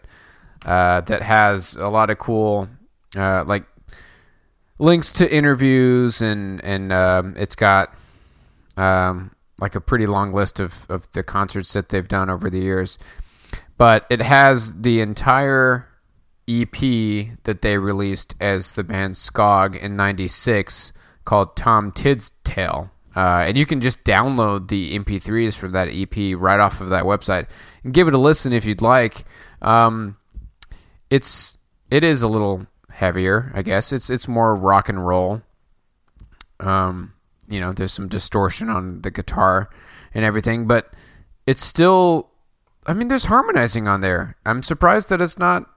Uh, 0.66 1.02
that 1.02 1.22
has 1.22 1.76
a 1.76 1.88
lot 1.88 2.10
of 2.10 2.18
cool, 2.18 2.68
uh, 3.16 3.44
like 3.46 3.64
links 4.78 5.12
to 5.14 5.34
interviews 5.34 6.22
and 6.22 6.64
and 6.64 6.92
um, 6.92 7.34
it's 7.38 7.56
got 7.56 7.94
um, 8.78 9.36
like 9.60 9.76
a 9.76 9.82
pretty 9.82 10.08
long 10.08 10.34
list 10.34 10.60
of 10.60 10.86
of 10.90 11.10
the 11.12 11.24
concerts 11.24 11.74
that 11.74 11.90
they've 11.90 12.08
done 12.08 12.30
over 12.30 12.50
the 12.50 12.60
years. 12.60 12.98
But 13.78 14.06
it 14.10 14.22
has 14.22 14.82
the 14.82 15.00
entire 15.00 15.88
EP 16.50 16.72
that 17.44 17.62
they 17.62 17.78
released 17.78 18.36
as 18.42 18.74
the 18.74 18.84
band 18.84 19.14
Skog 19.14 19.80
in 19.80 19.96
'96 19.96 20.92
called 21.24 21.56
Tom 21.56 21.92
Tidd's 21.92 22.32
Tale. 22.44 22.92
Uh, 23.16 23.44
and 23.48 23.58
you 23.58 23.66
can 23.66 23.82
just 23.82 24.04
download 24.04 24.68
the 24.68 24.98
MP3s 24.98 25.56
from 25.56 25.72
that 25.72 25.90
EP 25.90 26.36
right 26.38 26.60
off 26.60 26.80
of 26.80 26.90
that 26.90 27.06
website 27.06 27.48
and 27.84 27.94
give 27.94 28.08
it 28.08 28.14
a 28.14 28.18
listen 28.18 28.54
if 28.54 28.66
you'd 28.66 28.82
like. 28.82 29.26
Um, 29.62 30.16
it's 31.10 31.58
it 31.92 32.04
is 32.04 32.22
a 32.22 32.28
little 32.28 32.68
heavier, 32.90 33.52
I 33.54 33.62
guess. 33.62 33.92
It's 33.92 34.10
it's 34.10 34.28
more 34.28 34.56
rock 34.56 34.90
and 34.90 35.06
roll. 35.06 35.42
Um, 36.60 37.14
you 37.48 37.60
know, 37.60 37.72
there's 37.72 37.94
some 37.94 38.08
distortion 38.08 38.70
on 38.70 39.02
the 39.02 39.12
guitar 39.12 39.70
and 40.14 40.26
everything, 40.26 40.68
but 40.68 40.94
it's 41.48 41.64
still. 41.64 42.30
I 42.86 42.94
mean, 42.94 43.08
there's 43.08 43.26
harmonizing 43.26 43.88
on 43.88 44.02
there. 44.02 44.36
I'm 44.46 44.64
surprised 44.64 45.10
that 45.10 45.22
it's 45.22 45.38
not 45.38 45.70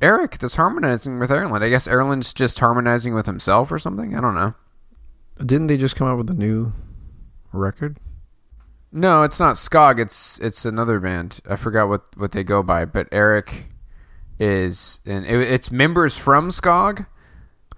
Eric 0.00 0.38
that's 0.38 0.56
harmonizing 0.56 1.18
with 1.18 1.30
Erlend. 1.30 1.62
I 1.62 1.68
guess 1.68 1.88
Erlend's 1.88 2.32
just 2.32 2.58
harmonizing 2.58 3.14
with 3.14 3.26
himself 3.26 3.70
or 3.72 3.78
something. 3.78 4.16
I 4.16 4.20
don't 4.20 4.34
know. 4.34 4.54
didn't 5.38 5.66
they 5.66 5.76
just 5.76 5.96
come 5.96 6.08
out 6.08 6.16
with 6.16 6.30
a 6.30 6.34
new 6.34 6.72
record? 7.52 7.98
No, 8.90 9.22
it's 9.22 9.38
not 9.38 9.56
Skog. 9.56 10.00
It's 10.00 10.38
it's 10.38 10.64
another 10.64 11.00
band. 11.00 11.40
I 11.48 11.56
forgot 11.56 11.88
what, 11.88 12.02
what 12.16 12.32
they 12.32 12.44
go 12.44 12.62
by, 12.62 12.84
but 12.84 13.08
Eric 13.12 13.66
is 14.38 15.00
and 15.06 15.24
it, 15.24 15.40
it's 15.40 15.70
members 15.70 16.16
from 16.16 16.50
Skog. 16.50 17.06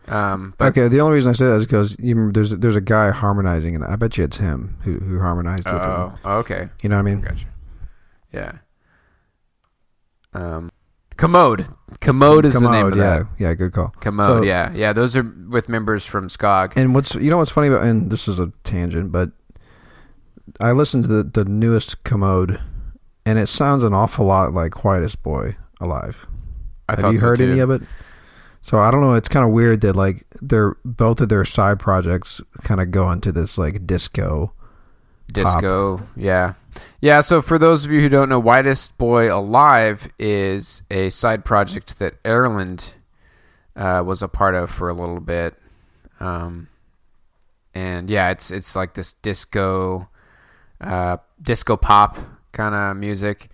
Um, 0.09 0.55
but 0.59 0.69
okay, 0.69 0.88
the 0.88 1.00
only 1.00 1.17
reason 1.17 1.31
I 1.31 1.33
say 1.35 1.47
that 1.47 1.57
is 1.57 1.67
because 1.67 1.97
you 2.00 2.14
remember 2.14 2.33
there's 2.33 2.50
there's 2.50 2.76
a 2.76 2.81
guy 2.81 3.11
harmonizing 3.11 3.75
in 3.75 3.81
that. 3.81 3.90
I 3.90 3.97
bet 3.97 4.17
you 4.19 4.25
it's 4.25 4.38
him 4.38 4.76
who 4.83 4.95
who 4.99 5.21
harmonized 5.21 5.64
with 5.67 5.83
oh, 5.83 6.09
him. 6.09 6.19
okay, 6.25 6.69
You 6.83 6.88
know 6.88 6.97
what 6.97 7.00
I 7.00 7.14
mean? 7.14 7.21
gotcha. 7.21 7.47
Yeah. 8.33 8.52
Um, 10.33 10.71
Kommode. 11.17 11.69
Kommode 12.00 12.45
is 12.47 12.55
the 12.55 12.71
name 12.71 12.87
of 12.87 12.97
yeah, 12.97 13.19
that. 13.19 13.26
yeah, 13.38 13.55
good 13.55 13.73
call. 13.73 13.93
Kommode. 14.00 14.38
So- 14.38 14.43
yeah, 14.43 14.73
yeah. 14.75 14.93
Those 14.93 15.17
are 15.17 15.35
with 15.49 15.69
members 15.69 16.07
from 16.07 16.29
Skog. 16.29 16.73
And 16.76 16.95
what's 16.95 17.14
you 17.14 17.31
know 17.31 17.37
what's 17.37 17.50
funny 17.50 17.69
about 17.69 17.85
and 17.85 18.11
this 18.11 18.26
is 18.26 18.38
a 18.38 18.52
tangent, 18.64 19.12
but 19.12 19.31
I 20.59 20.73
listened 20.73 21.05
to 21.05 21.09
the, 21.09 21.23
the 21.23 21.45
newest 21.45 22.02
Kommode, 22.05 22.61
and 23.25 23.38
it 23.38 23.49
sounds 23.49 23.85
an 23.85 23.93
awful 23.93 24.26
lot 24.26 24.55
like 24.55 24.83
Whitest 24.83 25.23
Boy 25.23 25.57
Alive. 25.81 26.26
I 26.99 27.00
Have 27.00 27.12
you 27.12 27.18
so, 27.18 27.26
heard 27.26 27.38
too. 27.38 27.50
any 27.50 27.61
of 27.61 27.70
it? 27.70 27.82
So 28.62 28.78
I 28.78 28.90
don't 28.90 29.00
know. 29.00 29.14
It's 29.14 29.28
kind 29.28 29.44
of 29.44 29.52
weird 29.52 29.80
that 29.82 29.97
like 29.97 30.26
they're 30.42 30.76
both 30.85 31.20
of 31.20 31.28
their 31.28 31.44
side 31.44 31.80
projects 31.80 32.40
kind 32.62 32.80
of 32.80 32.90
go 32.90 33.11
into 33.11 33.32
this 33.32 33.56
like 33.56 33.87
disco. 33.87 34.52
Disco, 35.32 36.02
yeah, 36.16 36.54
yeah. 37.00 37.20
So 37.20 37.40
for 37.40 37.56
those 37.56 37.85
of 37.85 37.92
you 37.92 38.00
who 38.00 38.09
don't 38.09 38.28
know, 38.28 38.40
"Whitest 38.40 38.99
Boy 38.99 39.32
Alive" 39.32 40.09
is 40.18 40.82
a 40.90 41.11
side 41.11 41.44
project 41.44 42.00
that 42.00 42.20
Erlend 42.25 42.94
uh, 43.76 44.02
was 44.04 44.23
a 44.23 44.28
part 44.28 44.56
of 44.56 44.70
for 44.70 44.88
a 44.88 44.92
little 44.92 45.20
bit, 45.20 45.54
um, 46.18 46.68
and 47.75 48.11
yeah, 48.11 48.30
it's 48.30 48.50
it's 48.50 48.75
like 48.75 48.94
this 48.94 49.12
disco, 49.12 50.09
uh, 50.80 51.18
disco 51.40 51.76
pop 51.76 52.18
kind 52.50 52.75
of 52.75 52.97
music. 52.97 53.50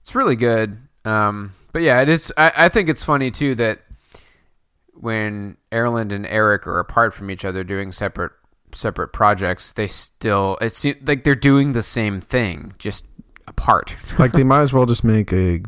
It's 0.00 0.14
really 0.14 0.36
good, 0.36 0.78
um, 1.04 1.52
but 1.78 1.84
yeah, 1.84 2.00
it 2.00 2.08
is. 2.08 2.32
I, 2.36 2.52
I 2.56 2.68
think 2.68 2.88
it's 2.88 3.04
funny 3.04 3.30
too 3.30 3.54
that 3.54 3.78
when 4.94 5.56
Erlend 5.70 6.10
and 6.10 6.26
Eric 6.26 6.66
are 6.66 6.80
apart 6.80 7.14
from 7.14 7.30
each 7.30 7.44
other 7.44 7.62
doing 7.62 7.92
separate 7.92 8.32
separate 8.72 9.12
projects, 9.12 9.72
they 9.72 9.86
still 9.86 10.58
it 10.60 10.72
seems 10.72 10.96
like 11.06 11.22
they're 11.22 11.36
doing 11.36 11.74
the 11.74 11.84
same 11.84 12.20
thing, 12.20 12.74
just 12.78 13.06
apart. 13.46 13.96
Like 14.18 14.32
they 14.32 14.42
might 14.42 14.62
as 14.62 14.72
well 14.72 14.86
just 14.86 15.04
make 15.04 15.32
a 15.32 15.62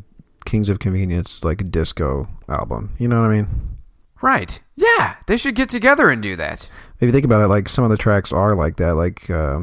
Kings 0.47 0.69
of 0.69 0.81
Convenience 0.81 1.45
like 1.45 1.61
a 1.61 1.65
disco 1.65 2.27
album. 2.49 2.93
You 2.99 3.07
know 3.07 3.21
what 3.21 3.31
I 3.31 3.37
mean? 3.43 3.79
Right. 4.21 4.61
Yeah, 4.75 5.15
they 5.29 5.37
should 5.37 5.55
get 5.55 5.69
together 5.69 6.11
and 6.11 6.21
do 6.21 6.35
that. 6.35 6.69
If 6.99 7.07
you 7.07 7.13
think 7.13 7.25
about 7.25 7.41
it, 7.41 7.47
like 7.47 7.69
some 7.69 7.85
of 7.85 7.91
the 7.91 7.97
tracks 7.97 8.33
are 8.33 8.57
like 8.57 8.79
that. 8.79 8.97
Like 8.97 9.31
uh, 9.31 9.61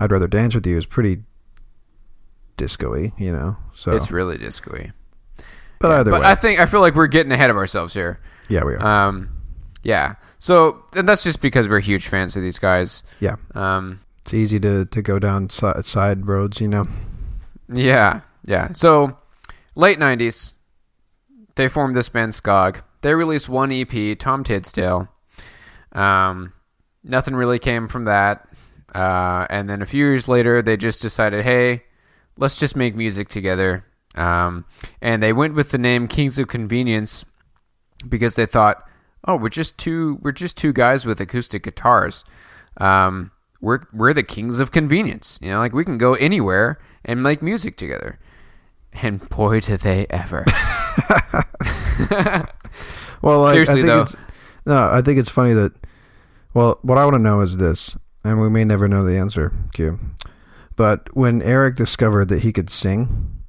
I'd 0.00 0.10
rather 0.10 0.26
dance 0.26 0.52
with 0.52 0.66
you 0.66 0.76
is 0.76 0.84
pretty 0.84 1.22
disco-y, 2.56 3.12
you 3.18 3.32
know. 3.32 3.56
So 3.72 3.94
It's 3.94 4.10
really 4.10 4.38
disco-y. 4.38 4.92
But 5.78 5.90
either 5.90 6.10
but 6.10 6.22
way, 6.22 6.26
I 6.26 6.34
think 6.34 6.58
I 6.60 6.66
feel 6.66 6.80
like 6.80 6.94
we're 6.94 7.06
getting 7.06 7.32
ahead 7.32 7.50
of 7.50 7.56
ourselves 7.56 7.92
here. 7.94 8.18
yeah, 8.48 8.64
we 8.64 8.74
are. 8.74 8.86
Um, 8.86 9.28
yeah. 9.82 10.14
So 10.38 10.82
and 10.94 11.08
that's 11.08 11.22
just 11.22 11.40
because 11.40 11.68
we're 11.68 11.80
huge 11.80 12.08
fans 12.08 12.34
of 12.36 12.42
these 12.42 12.58
guys. 12.58 13.02
yeah, 13.20 13.36
Um, 13.54 14.00
it's 14.22 14.32
easy 14.34 14.58
to 14.60 14.86
to 14.86 15.02
go 15.02 15.18
down 15.18 15.50
side, 15.50 15.84
side 15.84 16.26
roads, 16.26 16.60
you 16.60 16.68
know. 16.68 16.86
Yeah, 17.68 18.20
yeah. 18.44 18.72
So 18.72 19.18
late 19.74 19.98
'90s, 19.98 20.54
they 21.56 21.68
formed 21.68 21.94
this 21.94 22.08
band 22.08 22.32
Skog. 22.32 22.80
They 23.02 23.14
released 23.14 23.48
one 23.48 23.70
EP, 23.70 24.18
Tom 24.18 24.44
Tidsdale. 24.44 25.08
Um, 25.92 26.52
nothing 27.04 27.34
really 27.36 27.58
came 27.58 27.86
from 27.88 28.04
that. 28.04 28.48
Uh, 28.94 29.46
and 29.50 29.68
then 29.68 29.82
a 29.82 29.86
few 29.86 30.04
years 30.06 30.26
later, 30.28 30.62
they 30.62 30.76
just 30.76 31.02
decided, 31.02 31.44
hey, 31.44 31.82
let's 32.38 32.58
just 32.58 32.76
make 32.76 32.94
music 32.94 33.28
together. 33.28 33.84
Um, 34.14 34.64
and 35.00 35.22
they 35.22 35.32
went 35.32 35.54
with 35.54 35.70
the 35.70 35.78
name 35.78 36.08
Kings 36.08 36.38
of 36.38 36.48
Convenience 36.48 37.24
because 38.08 38.36
they 38.36 38.46
thought, 38.46 38.82
oh, 39.24 39.36
we're 39.36 39.48
just 39.48 39.78
two 39.78 40.18
we're 40.22 40.32
just 40.32 40.56
two 40.56 40.72
guys 40.72 41.04
with 41.04 41.20
acoustic 41.20 41.64
guitars. 41.64 42.24
Um, 42.78 43.30
we're 43.60 43.80
we're 43.92 44.12
the 44.12 44.22
kings 44.22 44.58
of 44.58 44.70
convenience. 44.70 45.38
You 45.42 45.50
know, 45.50 45.58
like 45.58 45.72
we 45.72 45.84
can 45.84 45.98
go 45.98 46.14
anywhere 46.14 46.78
and 47.04 47.22
make 47.22 47.42
music 47.42 47.76
together. 47.76 48.18
And 49.02 49.26
boy, 49.28 49.60
did 49.60 49.80
they 49.80 50.06
ever! 50.08 50.44
Well, 53.22 53.40
like, 53.40 53.54
Seriously, 53.54 53.72
I 53.72 53.82
think 53.82 53.86
though. 53.86 54.02
it's 54.02 54.16
no. 54.66 54.90
I 54.92 55.02
think 55.02 55.18
it's 55.18 55.30
funny 55.30 55.52
that. 55.52 55.72
Well, 56.54 56.78
what 56.82 56.96
I 56.96 57.04
want 57.04 57.14
to 57.14 57.18
know 57.22 57.40
is 57.40 57.56
this, 57.56 57.96
and 58.24 58.40
we 58.40 58.48
may 58.48 58.64
never 58.64 58.88
know 58.88 59.04
the 59.04 59.18
answer, 59.18 59.52
Q. 59.74 59.98
But 60.76 61.14
when 61.16 61.40
Eric 61.42 61.76
discovered 61.76 62.26
that 62.28 62.42
he 62.42 62.52
could 62.52 62.68
sing, 62.70 63.42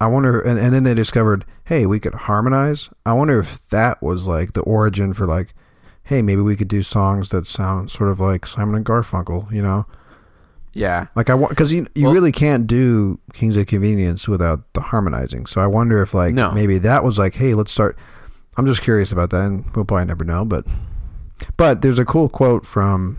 I 0.00 0.06
wonder, 0.06 0.40
and, 0.40 0.58
and 0.58 0.72
then 0.72 0.84
they 0.84 0.94
discovered, 0.94 1.44
hey, 1.64 1.86
we 1.86 1.98
could 2.00 2.14
harmonize. 2.14 2.88
I 3.04 3.12
wonder 3.14 3.38
if 3.40 3.68
that 3.68 4.02
was 4.02 4.26
like 4.28 4.52
the 4.52 4.62
origin 4.62 5.12
for 5.12 5.26
like, 5.26 5.54
hey, 6.04 6.22
maybe 6.22 6.40
we 6.42 6.56
could 6.56 6.68
do 6.68 6.82
songs 6.82 7.28
that 7.30 7.46
sound 7.46 7.90
sort 7.90 8.10
of 8.10 8.20
like 8.20 8.46
Simon 8.46 8.74
and 8.76 8.84
Garfunkel, 8.86 9.50
you 9.52 9.62
know? 9.62 9.86
Yeah. 10.72 11.06
Like 11.14 11.28
I 11.30 11.34
want 11.34 11.50
because 11.50 11.70
you 11.72 11.86
you 11.94 12.10
really 12.10 12.32
can't 12.32 12.66
do 12.66 13.20
Kings 13.34 13.56
of 13.56 13.66
Convenience 13.66 14.26
without 14.26 14.72
the 14.72 14.80
harmonizing. 14.80 15.44
So 15.46 15.60
I 15.60 15.66
wonder 15.66 16.00
if 16.02 16.14
like 16.14 16.32
No. 16.34 16.50
maybe 16.52 16.78
that 16.78 17.04
was 17.04 17.18
like, 17.18 17.34
hey, 17.34 17.52
let's 17.54 17.70
start. 17.70 17.96
I'm 18.56 18.66
just 18.66 18.80
curious 18.82 19.12
about 19.12 19.30
that, 19.30 19.42
and 19.46 19.64
we'll 19.76 19.84
probably 19.84 20.06
never 20.06 20.24
know. 20.24 20.44
But 20.46 20.64
but 21.58 21.82
there's 21.82 21.98
a 21.98 22.04
cool 22.06 22.28
quote 22.30 22.64
from. 22.64 23.18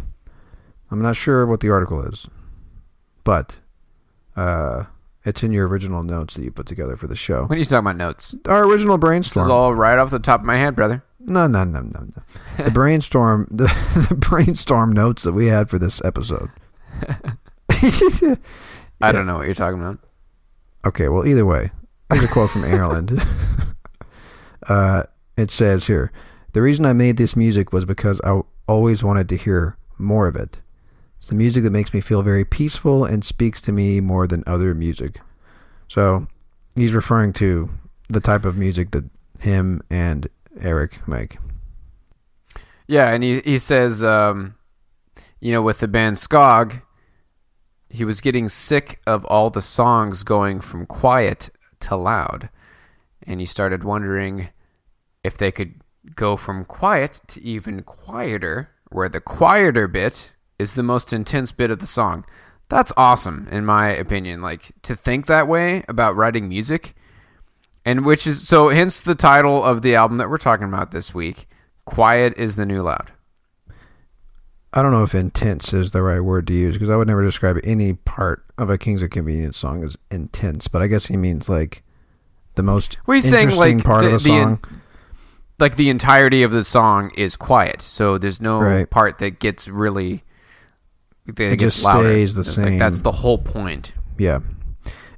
I'm 0.90 1.00
not 1.00 1.16
sure 1.16 1.46
what 1.46 1.60
the 1.60 1.70
article 1.70 2.02
is, 2.04 2.28
but 3.24 3.58
uh, 4.36 4.86
it's 5.26 5.44
in 5.44 5.52
your 5.52 5.68
original 5.68 6.04
notes 6.04 6.36
that 6.36 6.44
you 6.44 6.52
put 6.52 6.66
together 6.68 6.98
for 6.98 7.08
the 7.08 7.16
show. 7.16 7.44
What 7.46 7.56
are 7.56 7.60
you 7.60 7.66
talking 7.66 7.80
about 7.80 7.98
notes? 7.98 8.36
Our 8.48 8.64
original 8.66 8.98
brainstorm. 8.98 9.46
This 9.46 9.48
is 9.50 9.52
all 9.52 9.74
right 9.74 9.98
off 9.98 10.10
the 10.12 10.20
top 10.20 10.42
of 10.42 10.46
my 10.46 10.58
head, 10.58 10.76
brother. 10.76 11.04
no, 11.20 11.48
no, 11.48 11.64
no, 11.64 11.82
no, 11.82 12.00
no. 12.02 12.64
The 12.66 12.72
brainstorm, 12.74 13.48
the, 13.52 13.66
the 14.10 14.16
brainstorm 14.16 14.92
notes 14.92 15.24
that 15.24 15.34
we 15.34 15.48
had 15.48 15.70
for 15.70 15.78
this 15.80 16.02
episode. 16.04 16.50
I 19.02 19.12
don't 19.12 19.26
know 19.26 19.36
what 19.38 19.46
you're 19.46 19.56
talking 19.56 19.80
about. 19.82 20.00
Okay, 20.86 21.10
well, 21.10 21.26
either 21.26 21.46
way, 21.46 21.72
here's 22.12 22.24
a 22.24 22.28
quote 22.28 22.50
from 22.50 22.64
Erlend. 22.64 23.26
uh, 24.68 25.04
it 25.38 25.50
says 25.52 25.88
here 25.88 26.12
The 26.54 26.62
reason 26.62 26.86
I 26.86 26.94
made 26.94 27.18
this 27.18 27.36
music 27.36 27.74
was 27.74 27.86
because 27.86 28.22
I 28.24 28.42
always 28.68 29.04
wanted 29.04 29.30
to 29.30 29.38
hear 29.38 29.78
more 29.98 30.28
of 30.28 30.36
it. 30.36 30.60
It's 31.24 31.30
the 31.30 31.38
music 31.38 31.64
that 31.64 31.72
makes 31.72 31.94
me 31.94 32.02
feel 32.02 32.22
very 32.22 32.44
peaceful 32.44 33.06
and 33.06 33.24
speaks 33.24 33.62
to 33.62 33.72
me 33.72 34.02
more 34.02 34.28
than 34.28 34.44
other 34.46 34.76
music. 34.76 35.22
So 35.88 36.28
he's 36.76 36.92
referring 36.94 37.32
to 37.36 37.70
the 38.10 38.20
type 38.20 38.44
of 38.44 38.58
music 38.58 38.92
that 38.92 39.06
him 39.40 39.82
and 39.90 40.28
Eric 40.60 41.08
make. 41.08 41.38
Yeah, 42.88 43.14
and 43.14 43.24
he 43.24 43.40
he 43.40 43.58
says, 43.58 44.04
um, 44.04 44.56
you 45.40 45.54
know, 45.54 45.62
with 45.62 45.80
the 45.80 45.88
band 45.88 46.18
Skog, 46.18 46.82
he 47.90 48.04
was 48.04 48.20
getting 48.20 48.50
sick 48.50 49.00
of 49.08 49.24
all 49.24 49.50
the 49.50 49.62
songs 49.62 50.24
going 50.24 50.60
from 50.60 50.86
quiet 50.86 51.52
to 51.80 51.96
loud, 51.96 52.50
and 53.26 53.40
he 53.40 53.46
started 53.46 53.86
wondering 53.86 54.50
if 55.24 55.38
they 55.38 55.54
could 55.54 55.76
go 56.16 56.36
from 56.36 56.66
quiet 56.66 57.22
to 57.28 57.42
even 57.42 57.82
quieter, 57.82 58.72
where 58.92 59.08
the 59.08 59.22
quieter 59.22 59.88
bit 59.88 60.33
is 60.60 60.74
the 60.74 60.84
most 60.84 61.12
intense 61.14 61.52
bit 61.52 61.72
of 61.72 61.80
the 61.80 61.88
song. 61.88 62.26
That's 62.70 62.94
awesome, 62.98 63.48
in 63.52 63.66
my 63.66 63.90
opinion. 63.90 64.42
Like 64.42 64.72
to 64.84 64.96
think 64.96 65.26
that 65.28 65.48
way 65.48 65.84
about 65.88 66.16
writing 66.16 66.48
music, 66.50 66.96
and 67.86 68.06
which 68.06 68.26
is 68.26 68.48
so. 68.48 68.70
Hence 68.70 69.02
the 69.02 69.16
title 69.16 69.64
of 69.64 69.82
the 69.82 69.96
album 69.96 70.18
that 70.18 70.30
we're 70.30 70.38
talking 70.38 70.68
about 70.68 70.92
this 70.92 71.14
week. 71.14 71.48
Quiet 71.86 72.34
is 72.38 72.56
the 72.56 72.66
new 72.66 72.82
loud. 72.82 73.12
I 74.76 74.82
don't 74.82 74.92
know 74.92 75.04
if 75.04 75.14
intense 75.14 75.72
is 75.74 75.92
the 75.92 76.02
right 76.02 76.22
word 76.22 76.48
to 76.48 76.54
use 76.54 76.74
because 76.74 76.90
I 76.90 76.96
would 76.96 77.08
never 77.08 77.24
describe 77.24 77.60
any 77.64 77.94
part 77.94 78.44
of 78.58 78.70
a 78.72 78.78
Kings 78.78 79.02
of 79.04 79.12
Convenience 79.12 79.58
song 79.58 79.84
as 79.84 79.98
intense, 80.10 80.68
but 80.68 80.82
I 80.82 80.88
guess 80.88 81.08
he 81.08 81.18
means 81.18 81.48
like 81.48 81.84
the 82.56 82.64
most 82.64 82.98
Well, 83.06 83.16
he's 83.16 83.30
saying 83.30 83.50
interesting 83.50 83.78
like 83.78 83.86
part 83.86 84.02
the, 84.04 84.16
of 84.16 84.24
the 84.24 84.30
song. 84.30 84.60
like 85.60 85.76
the 85.76 85.90
entirety 85.92 86.42
of 86.42 86.52
the 86.52 86.64
song 86.64 87.12
is 87.16 87.36
quiet, 87.36 87.82
so 87.84 88.18
there's 88.18 88.42
no 88.42 88.60
Right. 88.60 88.90
part 88.90 89.20
that 89.20 89.40
gets 89.40 89.68
really. 89.68 90.24
It 91.26 91.58
just 91.60 91.84
louder. 91.84 92.04
stays 92.10 92.36
the 92.36 92.42
It's 92.42 92.58
like 92.58 92.68
same. 92.68 92.80
that's 92.80 93.02
the 93.02 93.12
whole 93.12 93.38
point. 93.38 93.94
Yeah. 94.18 94.40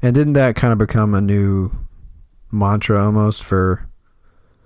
And 0.02 0.13
didn't 0.13 0.34
that 0.34 0.56
kind 0.56 0.72
of 0.72 0.78
become 0.78 1.13
a 1.15 1.22
new 1.22 1.72
mantra 2.52 3.04
almost 3.04 3.44
for 3.44 3.88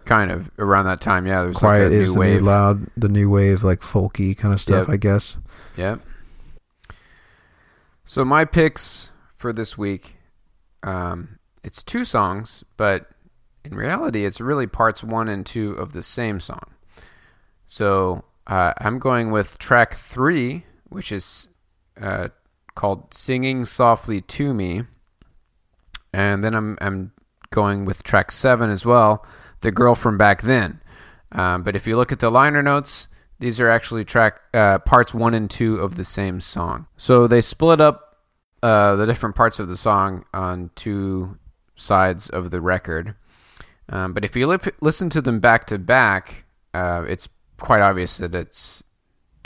Kind 0.05 0.31
of 0.31 0.49
around 0.57 0.85
that 0.85 1.01
time, 1.01 1.27
yeah. 1.27 1.39
There 1.41 1.49
was 1.49 1.57
quiet 1.57 1.91
like 1.91 1.99
a 1.99 2.01
is 2.01 2.09
new 2.09 2.13
the 2.15 2.19
wave. 2.19 2.39
new 2.41 2.45
loud, 2.47 2.87
the 2.97 3.09
new 3.09 3.29
wave, 3.29 3.63
like 3.63 3.81
folky 3.81 4.35
kind 4.35 4.53
of 4.53 4.59
stuff, 4.59 4.87
Yep. 4.87 4.93
I 4.93 4.97
guess. 4.97 5.37
Yep. 5.77 6.01
So 8.05 8.25
my 8.25 8.43
picks 8.45 9.11
for 9.35 9.53
this 9.53 9.77
week, 9.77 10.15
um, 10.83 11.37
it's 11.63 11.83
two 11.83 12.03
songs, 12.03 12.63
but 12.75 13.09
in 13.63 13.75
reality, 13.75 14.25
it's 14.25 14.41
really 14.41 14.65
parts 14.67 15.03
one 15.03 15.29
and 15.29 15.45
two 15.45 15.71
of 15.73 15.93
the 15.93 16.01
same 16.01 16.39
song. 16.39 16.73
So 17.67 18.23
uh, 18.47 18.73
I'm 18.79 18.97
going 18.97 19.29
with 19.29 19.59
track 19.59 19.93
three, 19.93 20.65
which 20.89 21.11
is 21.11 21.49
uh, 21.99 22.29
called 22.75 23.13
"Singing 23.13 23.65
Softly 23.65 24.21
to 24.21 24.53
Me," 24.53 24.83
and 26.13 26.43
then 26.43 26.53
I'm 26.53 26.77
I'm 26.81 27.11
going 27.51 27.85
with 27.85 28.03
track 28.03 28.31
seven 28.31 28.69
as 28.69 28.85
well, 28.85 29.25
"The 29.61 29.71
Girl 29.71 29.95
from 29.95 30.17
Back 30.17 30.41
Then." 30.41 30.81
Um, 31.31 31.63
but 31.63 31.75
if 31.75 31.85
you 31.85 31.95
look 31.95 32.11
at 32.11 32.19
the 32.19 32.31
liner 32.31 32.63
notes, 32.63 33.07
these 33.39 33.59
are 33.59 33.69
actually 33.69 34.03
track 34.03 34.41
uh, 34.53 34.79
parts 34.79 35.13
one 35.13 35.33
and 35.33 35.49
two 35.49 35.77
of 35.77 35.95
the 35.95 36.03
same 36.03 36.41
song. 36.41 36.87
So 36.97 37.27
they 37.27 37.41
split 37.41 37.79
up 37.79 38.17
uh, 38.61 38.95
the 38.95 39.05
different 39.05 39.35
parts 39.35 39.59
of 39.59 39.67
the 39.69 39.77
song 39.77 40.25
on 40.33 40.71
two 40.75 41.37
sides 41.75 42.29
of 42.29 42.51
the 42.51 42.61
record. 42.61 43.15
Um, 43.87 44.13
but 44.13 44.25
if 44.25 44.35
you 44.35 44.47
lip- 44.47 44.75
listen 44.81 45.09
to 45.11 45.21
them 45.21 45.39
back 45.39 45.65
to 45.67 45.79
back, 45.79 46.45
uh, 46.73 47.05
it's 47.07 47.29
quite 47.57 47.81
obvious 47.81 48.17
that 48.17 48.35
it's 48.35 48.83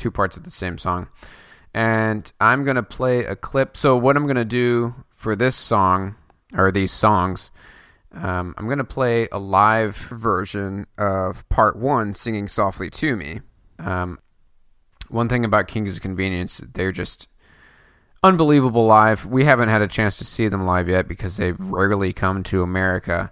two 0.04 0.12
parts 0.12 0.36
of 0.38 0.44
the 0.44 0.52
same 0.52 0.78
song. 0.78 1.08
And 1.74 2.32
I'm 2.40 2.64
going 2.64 2.76
to 2.76 2.84
play 2.84 3.26
a 3.26 3.36
clip. 3.36 3.76
So, 3.76 3.98
what 3.98 4.16
I'm 4.16 4.26
going 4.26 4.36
to 4.36 4.46
do 4.46 4.94
for 5.10 5.36
this 5.36 5.56
song, 5.56 6.16
or 6.56 6.72
these 6.72 6.92
songs, 6.92 7.50
um, 8.12 8.54
I'm 8.58 8.66
going 8.66 8.78
to 8.78 8.84
play 8.84 9.28
a 9.32 9.40
live 9.40 9.96
version 9.96 10.86
of 10.98 11.48
part 11.50 11.76
one, 11.76 12.14
Singing 12.14 12.48
Softly 12.48 12.92
to 12.92 13.16
Me. 13.16 13.42
Um, 13.80 14.20
one 15.10 15.30
thing 15.30 15.44
about 15.44 15.68
Kings 15.68 15.96
of 15.96 16.02
Convenience, 16.02 16.62
they're 16.74 16.92
just 16.92 17.28
unbelievable 18.22 18.86
live. 18.86 19.26
We 19.26 19.46
haven't 19.46 19.70
had 19.70 19.82
a 19.82 19.88
chance 19.88 20.18
to 20.18 20.26
see 20.26 20.48
them 20.48 20.66
live 20.66 20.88
yet 20.88 21.08
because 21.08 21.38
they 21.38 21.54
rarely 21.54 22.14
come 22.14 22.44
to 22.44 22.62
America. 22.62 23.32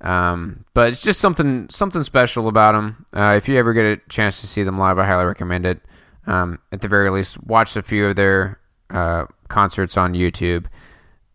Um, 0.00 0.64
but 0.74 0.92
it's 0.92 1.02
just 1.02 1.20
something 1.20 1.68
something 1.68 2.02
special 2.02 2.48
about 2.48 2.72
them. 2.72 3.06
Uh, 3.14 3.34
if 3.36 3.48
you 3.48 3.58
ever 3.58 3.72
get 3.72 3.84
a 3.84 3.96
chance 4.08 4.40
to 4.40 4.46
see 4.46 4.62
them 4.62 4.78
live, 4.78 4.98
I 4.98 5.04
highly 5.04 5.26
recommend 5.26 5.66
it. 5.66 5.82
Um, 6.30 6.60
at 6.70 6.80
the 6.80 6.86
very 6.86 7.10
least, 7.10 7.42
watch 7.42 7.76
a 7.76 7.82
few 7.82 8.06
of 8.06 8.16
their 8.16 8.60
uh, 8.88 9.24
concerts 9.48 9.96
on 9.96 10.14
YouTube. 10.14 10.66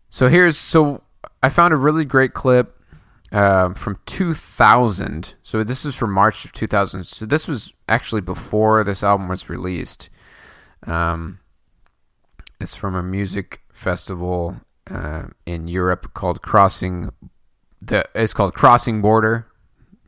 So 0.08 0.28
here's 0.28 0.56
so 0.56 1.02
I 1.42 1.50
found 1.50 1.74
a 1.74 1.76
really 1.76 2.06
great 2.06 2.32
clip 2.32 2.80
um, 3.30 3.74
from 3.74 3.98
2000. 4.06 5.34
So 5.42 5.62
this 5.62 5.84
is 5.84 5.94
from 5.94 6.12
March 6.12 6.46
of 6.46 6.52
2000. 6.52 7.04
So 7.04 7.26
this 7.26 7.46
was 7.46 7.74
actually 7.86 8.22
before 8.22 8.82
this 8.84 9.02
album 9.02 9.28
was 9.28 9.50
released. 9.50 10.08
Um, 10.86 11.40
it's 12.58 12.74
from 12.74 12.94
a 12.94 13.02
music 13.02 13.60
festival 13.74 14.56
uh, 14.90 15.24
in 15.44 15.68
Europe 15.68 16.14
called 16.14 16.40
Crossing. 16.40 17.10
The 17.82 18.08
it's 18.14 18.32
called 18.32 18.54
Crossing 18.54 19.02
Border 19.02 19.46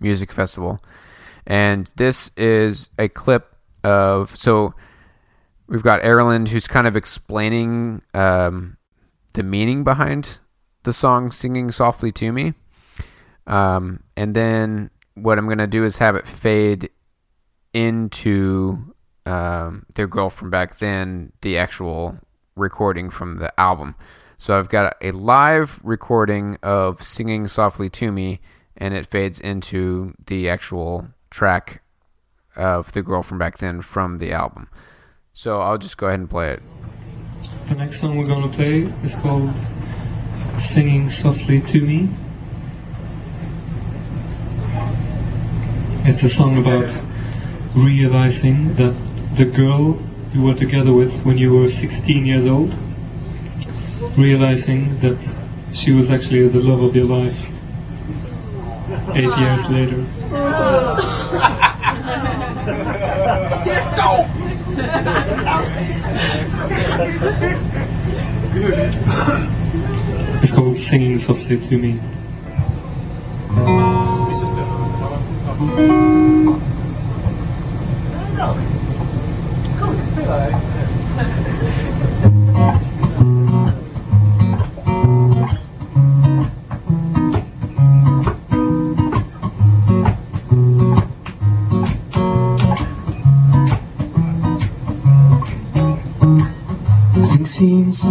Music 0.00 0.32
Festival, 0.32 0.80
and 1.46 1.92
this 1.96 2.30
is 2.38 2.88
a 2.98 3.10
clip 3.10 3.54
of 3.84 4.36
so 4.36 4.74
we've 5.66 5.82
got 5.82 6.02
Erlend 6.02 6.48
who's 6.48 6.66
kind 6.66 6.86
of 6.86 6.96
explaining 6.96 8.02
um, 8.14 8.76
the 9.34 9.42
meaning 9.42 9.84
behind 9.84 10.38
the 10.82 10.92
song 10.92 11.30
"Singing 11.30 11.70
Softly 11.70 12.12
to 12.12 12.32
Me," 12.32 12.54
um, 13.46 14.02
and 14.16 14.34
then 14.34 14.90
what 15.14 15.38
I'm 15.38 15.48
gonna 15.48 15.66
do 15.66 15.84
is 15.84 15.98
have 15.98 16.16
it 16.16 16.26
fade 16.26 16.90
into 17.72 18.94
um, 19.26 19.84
their 19.94 20.06
girl 20.06 20.30
from 20.30 20.50
back 20.50 20.78
then, 20.78 21.32
the 21.42 21.58
actual 21.58 22.18
recording 22.56 23.10
from 23.10 23.38
the 23.38 23.58
album. 23.60 23.94
So 24.38 24.58
I've 24.58 24.68
got 24.68 24.96
a 25.02 25.10
live 25.10 25.80
recording 25.82 26.58
of 26.62 27.02
Singing 27.02 27.48
Softly 27.48 27.90
to 27.90 28.12
Me, 28.12 28.40
and 28.76 28.94
it 28.94 29.06
fades 29.06 29.40
into 29.40 30.14
the 30.26 30.48
actual 30.48 31.08
track 31.30 31.82
of 32.58 32.92
the 32.92 33.02
girl 33.02 33.22
from 33.22 33.38
back 33.38 33.58
then 33.58 33.80
from 33.80 34.18
the 34.18 34.32
album. 34.32 34.68
So 35.32 35.60
I'll 35.60 35.78
just 35.78 35.96
go 35.96 36.08
ahead 36.08 36.20
and 36.20 36.28
play 36.28 36.50
it. 36.50 36.62
The 37.68 37.76
next 37.76 38.00
song 38.00 38.18
we're 38.18 38.26
going 38.26 38.50
to 38.50 38.56
play 38.56 38.80
is 39.04 39.14
called 39.14 39.54
Singing 40.58 41.08
Softly 41.08 41.60
to 41.60 41.80
Me. 41.80 42.10
It's 46.04 46.22
a 46.22 46.28
song 46.28 46.58
about 46.58 46.90
realizing 47.76 48.74
that 48.76 48.94
the 49.36 49.44
girl 49.44 49.98
you 50.34 50.42
were 50.42 50.54
together 50.54 50.92
with 50.92 51.22
when 51.24 51.38
you 51.38 51.56
were 51.56 51.68
16 51.68 52.26
years 52.26 52.46
old, 52.46 52.76
realizing 54.16 54.98
that 55.00 55.36
she 55.72 55.92
was 55.92 56.10
actually 56.10 56.48
the 56.48 56.60
love 56.60 56.82
of 56.82 56.96
your 56.96 57.04
life 57.04 57.46
eight 59.14 59.36
years 59.38 59.68
later. 59.70 60.04
It's 70.42 70.52
called 70.52 70.76
Singing 70.76 71.18
Softly 71.18 71.58
to 71.60 71.78
Me. 71.78 72.00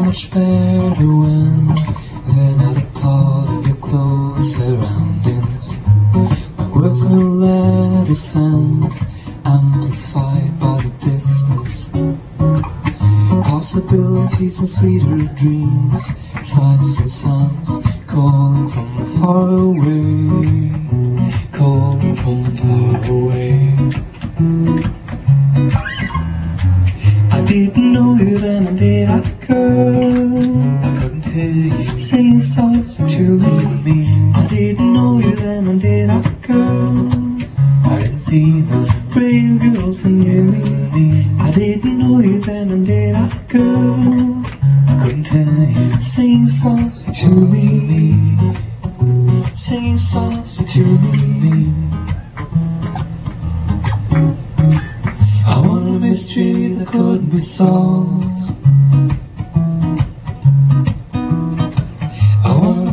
much 0.07 0.31
better 0.31 1.11
when 1.21 1.67
Than 2.31 2.61
at 2.61 2.93
thought 2.93 3.57
of 3.57 3.67
your 3.67 3.75
close 3.75 4.55
surroundings 4.55 5.75
My 6.57 6.67
words 6.73 7.03
no 7.03 7.19
letters 7.43 8.21
sound, 8.21 8.93
Amplified 9.43 10.59
by 10.61 10.81
the 10.81 10.91
distance. 11.09 11.89
Possibilities 13.49 14.59
and 14.59 14.69
sweeter 14.69 15.33
dreams. 15.35 15.56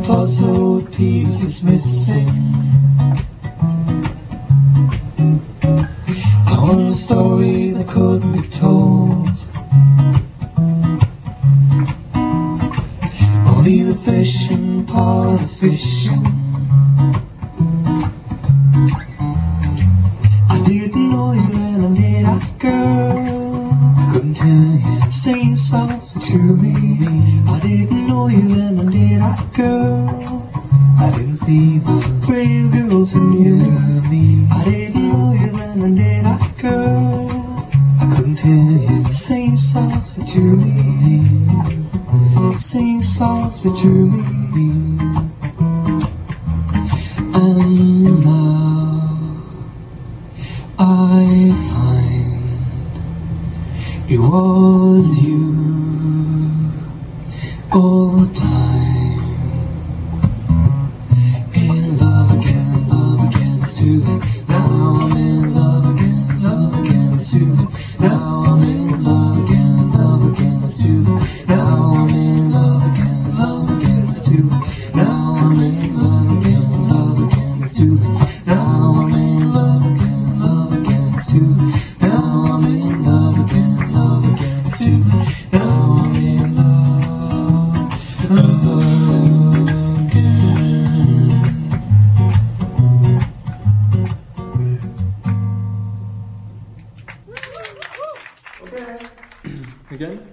puzzle 0.04 0.74
with 0.76 0.94
pieces 0.94 1.62
missing. 1.62 2.28
I 6.46 6.58
want 6.60 6.90
a 6.90 6.94
story 6.94 7.70
that 7.70 7.88
could 7.88 8.22
be 8.34 8.42
told. 8.48 9.30
Only 13.46 13.82
the 13.82 13.94
fishing 14.04 14.84
part 14.84 15.40
of 15.40 15.50
fishing. 15.50 16.33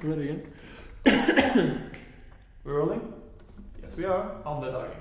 We're 0.04 0.20
again. 0.20 1.92
We're 2.64 2.74
rolling? 2.74 3.14
Yes, 3.82 3.92
we 3.96 4.06
are. 4.06 4.32
On 4.46 4.62
the 4.62 4.72
target. 4.72 4.98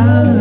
nada. 0.00 0.39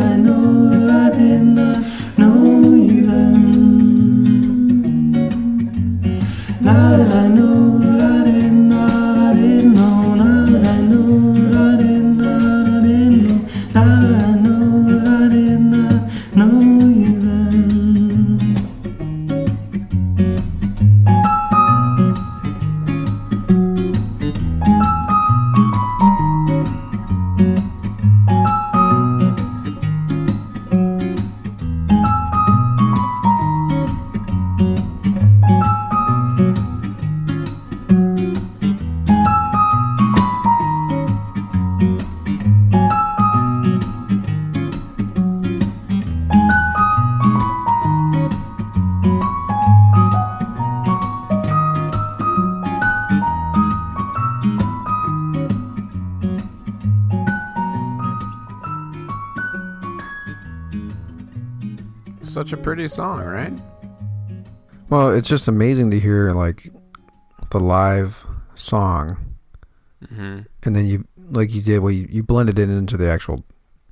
Song, 62.90 63.24
right? 63.24 63.54
Well, 64.90 65.12
it's 65.12 65.30
just 65.30 65.48
amazing 65.48 65.92
to 65.92 66.00
hear 66.00 66.32
like 66.32 66.70
the 67.52 67.60
live 67.60 68.26
song, 68.56 69.18
Mhm. 70.06 70.46
and 70.64 70.76
then 70.76 70.86
you 70.86 71.06
like 71.32 71.54
you 71.54 71.62
did, 71.62 71.80
well, 71.80 71.92
you, 71.92 72.08
you 72.10 72.24
blended 72.24 72.58
it 72.58 72.70
into 72.70 72.98
the 72.98 73.08
actual, 73.08 73.46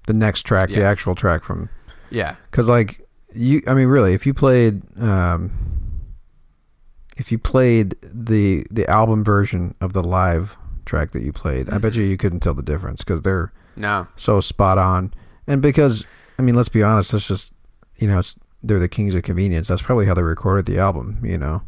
the 0.08 0.14
next 0.14 0.42
track, 0.44 0.70
the 0.70 0.84
actual 0.84 1.14
track 1.14 1.44
from, 1.44 1.70
Yeah. 2.10 2.36
because 2.50 2.68
like 2.68 3.02
you, 3.34 3.62
I 3.68 3.74
mean, 3.76 3.88
really, 3.90 4.14
if 4.14 4.26
you 4.26 4.34
played, 4.34 4.82
um, 5.00 5.52
if 7.18 7.32
you 7.32 7.38
played 7.38 7.96
the 8.02 8.66
the 8.72 8.88
album 8.90 9.24
version 9.24 9.76
of 9.82 9.94
the 9.94 10.02
live 10.04 10.56
track 10.86 11.12
that 11.12 11.22
you 11.22 11.32
played, 11.32 11.70
I 11.70 11.78
bet 11.78 11.94
you 11.96 12.04
you 12.04 12.18
couldn't 12.18 12.40
tell 12.40 12.54
the 12.56 12.64
difference 12.64 13.04
because 13.04 13.22
they're 13.22 13.52
No. 13.76 14.08
so 14.16 14.42
spot 14.42 14.78
on, 14.80 15.14
and 15.46 15.62
because 15.62 16.06
I 16.40 16.42
mean, 16.42 16.56
let's 16.56 16.70
be 16.70 16.82
honest, 16.84 17.12
that's 17.12 17.28
just 17.28 17.54
you 17.98 18.08
know, 18.08 18.20
it's 18.20 18.36
they're 18.68 18.80
the 18.80 18.90
kings 18.90 19.16
of 19.16 19.24
convenience. 19.24 19.68
That's 19.68 19.82
probably 19.82 20.06
how 20.06 20.14
they 20.14 20.24
recorded 20.24 20.66
the 20.66 20.78
album. 20.78 21.20
You 21.24 21.38
know, 21.38 21.62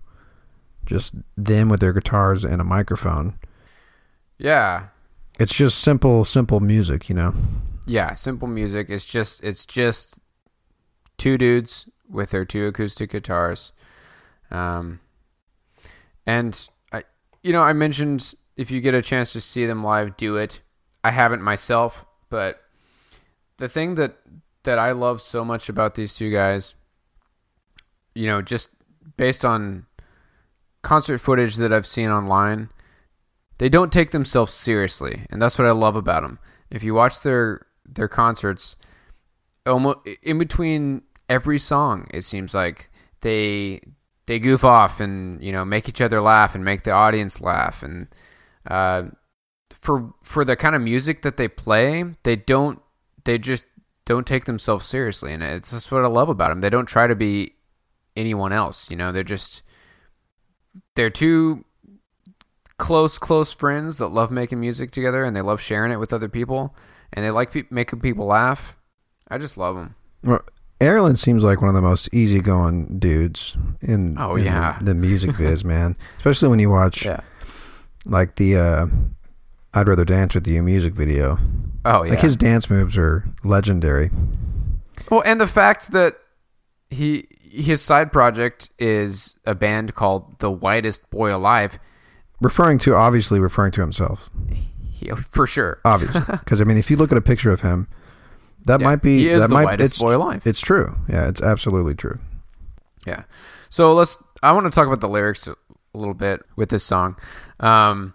just 0.85 1.15
them 1.37 1.69
with 1.69 1.79
their 1.79 1.93
guitars 1.93 2.43
and 2.43 2.61
a 2.61 2.65
microphone. 2.65 3.37
Yeah. 4.37 4.87
It's 5.39 5.53
just 5.53 5.79
simple, 5.79 6.25
simple 6.25 6.59
music. 6.59 7.09
You 7.09 7.15
know. 7.15 7.33
Yeah, 7.85 8.13
simple 8.13 8.47
music. 8.47 8.89
It's 8.89 9.05
just 9.05 9.43
it's 9.43 9.65
just 9.65 10.19
two 11.17 11.37
dudes 11.37 11.89
with 12.09 12.31
their 12.31 12.45
two 12.45 12.67
acoustic 12.67 13.11
guitars. 13.11 13.71
Um 14.51 14.99
and 16.25 16.69
I 16.91 17.03
you 17.41 17.53
know, 17.53 17.61
I 17.61 17.73
mentioned 17.73 18.33
if 18.57 18.69
you 18.69 18.81
get 18.81 18.93
a 18.93 19.01
chance 19.01 19.31
to 19.33 19.41
see 19.41 19.65
them 19.65 19.83
live, 19.83 20.17
do 20.17 20.35
it. 20.35 20.61
I 21.03 21.11
haven't 21.11 21.41
myself, 21.41 22.05
but 22.29 22.61
the 23.57 23.69
thing 23.69 23.95
that 23.95 24.17
that 24.63 24.77
I 24.77 24.91
love 24.91 25.21
so 25.21 25.45
much 25.45 25.69
about 25.69 25.95
these 25.95 26.15
two 26.15 26.31
guys, 26.31 26.75
you 28.19 28.27
know, 28.27 28.41
just 28.41 28.69
based 29.15 29.45
on 29.45 29.85
concert 30.81 31.19
footage 31.19 31.55
that 31.55 31.71
I've 31.71 31.87
seen 31.87 32.09
online, 32.09 32.67
they 33.59 33.69
don't 33.69 33.93
take 33.93 34.11
themselves 34.11 34.53
seriously, 34.53 35.25
and 35.29 35.41
that's 35.41 35.57
what 35.57 35.69
I 35.69 35.71
love 35.71 35.95
about 35.95 36.23
them. 36.23 36.37
If 36.69 36.83
you 36.83 36.93
watch 36.93 37.21
their 37.21 37.65
their 37.85 38.09
concerts, 38.09 38.75
almost 39.65 39.99
in 40.21 40.37
between 40.37 41.03
every 41.29 41.57
song, 41.59 42.07
it 42.13 42.23
seems 42.23 42.53
like 42.53 42.89
they 43.21 43.79
they 44.25 44.37
goof 44.37 44.65
off 44.65 44.99
and 44.99 45.41
you 45.41 45.53
know 45.53 45.63
make 45.63 45.87
each 45.87 46.01
other 46.01 46.19
laugh 46.19 46.55
and 46.55 46.65
make 46.65 46.83
the 46.83 46.91
audience 46.91 47.39
laugh, 47.39 47.81
and 47.81 48.07
uh, 48.67 49.03
for 49.73 50.13
for 50.23 50.43
the 50.43 50.57
kind 50.57 50.75
of 50.75 50.81
music 50.81 51.21
that 51.21 51.37
they 51.37 51.47
play, 51.47 52.03
they 52.23 52.35
don't 52.35 52.81
they 53.23 53.37
just 53.37 53.65
don't 54.03 54.27
take 54.27 54.43
themselves 54.43 54.85
seriously, 54.85 55.31
and 55.31 55.41
it's 55.41 55.71
just 55.71 55.89
what 55.89 56.03
I 56.03 56.09
love 56.09 56.27
about 56.27 56.49
them. 56.49 56.59
They 56.59 56.69
don't 56.69 56.85
try 56.85 57.07
to 57.07 57.15
be 57.15 57.53
anyone 58.19 58.51
else, 58.53 58.89
you 58.91 58.97
know. 58.97 59.11
They're 59.11 59.23
just 59.23 59.63
they're 60.95 61.09
two 61.09 61.65
close 62.77 63.17
close 63.17 63.51
friends 63.51 63.97
that 63.97 64.07
love 64.07 64.31
making 64.31 64.59
music 64.59 64.91
together 64.91 65.23
and 65.25 65.35
they 65.35 65.41
love 65.41 65.59
sharing 65.59 65.91
it 65.91 65.99
with 65.99 66.13
other 66.13 66.29
people 66.29 66.73
and 67.11 67.25
they 67.25 67.29
like 67.31 67.51
pe- 67.51 67.63
making 67.69 67.99
people 67.99 68.25
laugh 68.25 68.77
i 69.27 69.37
just 69.37 69.57
love 69.57 69.75
them 69.75 69.95
Well, 70.23 70.39
Erlen 70.79 71.17
seems 71.17 71.43
like 71.43 71.59
one 71.59 71.67
of 71.67 71.75
the 71.75 71.81
most 71.81 72.07
easygoing 72.13 72.97
dudes 72.99 73.57
in, 73.81 74.15
Oh, 74.17 74.35
in 74.37 74.45
yeah. 74.45 74.77
the, 74.79 74.85
the 74.85 74.95
music 74.95 75.35
biz, 75.37 75.65
man. 75.65 75.97
Especially 76.19 76.47
when 76.47 76.59
you 76.59 76.69
watch 76.69 77.03
Yeah. 77.03 77.19
like 78.05 78.35
the 78.37 78.55
uh, 78.55 78.85
"I'd 79.73 79.89
Rather 79.89 80.05
Dance 80.05 80.33
with 80.33 80.47
You" 80.47 80.63
music 80.63 80.93
video. 80.93 81.37
Oh, 81.83 82.03
yeah. 82.03 82.11
like 82.11 82.21
his 82.21 82.37
dance 82.37 82.69
moves 82.69 82.97
are 82.97 83.25
legendary. 83.43 84.09
well 85.11 85.21
and 85.25 85.41
the 85.41 85.47
fact 85.47 85.91
that 85.91 86.15
he 86.89 87.27
his 87.49 87.81
side 87.81 88.11
project 88.11 88.69
is 88.79 89.35
a 89.45 89.55
band 89.55 89.95
called 89.95 90.39
the 90.39 90.51
whitest 90.51 91.09
boy 91.09 91.35
alive 91.35 91.79
Referring 92.41 92.77
to 92.79 92.95
obviously 92.95 93.37
referring 93.39 93.71
to 93.73 93.81
himself, 93.81 94.29
he, 94.89 95.09
for 95.09 95.45
sure 95.45 95.81
obviously, 95.83 96.21
because 96.31 96.61
I 96.61 96.63
mean, 96.63 96.77
if 96.77 96.89
you 96.89 96.95
look 96.95 97.11
at 97.11 97.17
a 97.17 97.21
picture 97.21 97.51
of 97.51 97.59
him, 97.59 97.87
that 98.65 98.79
Yeah, 98.79 98.85
might 98.87 99.01
be 99.01 99.19
he 99.19 99.29
is 99.29 99.41
that 99.41 99.49
the 99.49 99.53
might 99.53 99.65
whitest 99.65 99.91
it's, 99.91 99.99
boy 99.99 100.15
alive. 100.15 100.43
It's 100.45 100.61
true. 100.61 100.95
Yeah, 101.09 101.27
it's 101.27 101.41
absolutely 101.41 101.95
true. 101.95 102.17
Yeah. 103.05 103.23
So 103.69 103.93
let's. 103.93 104.17
I 104.41 104.53
want 104.53 104.65
to 104.65 104.69
talk 104.71 104.87
about 104.87 105.01
the 105.01 105.09
lyrics 105.09 105.47
a 105.47 105.55
little 105.93 106.13
bit 106.13 106.41
with 106.55 106.69
this 106.69 106.83
song. 106.83 107.17
Um, 107.59 108.13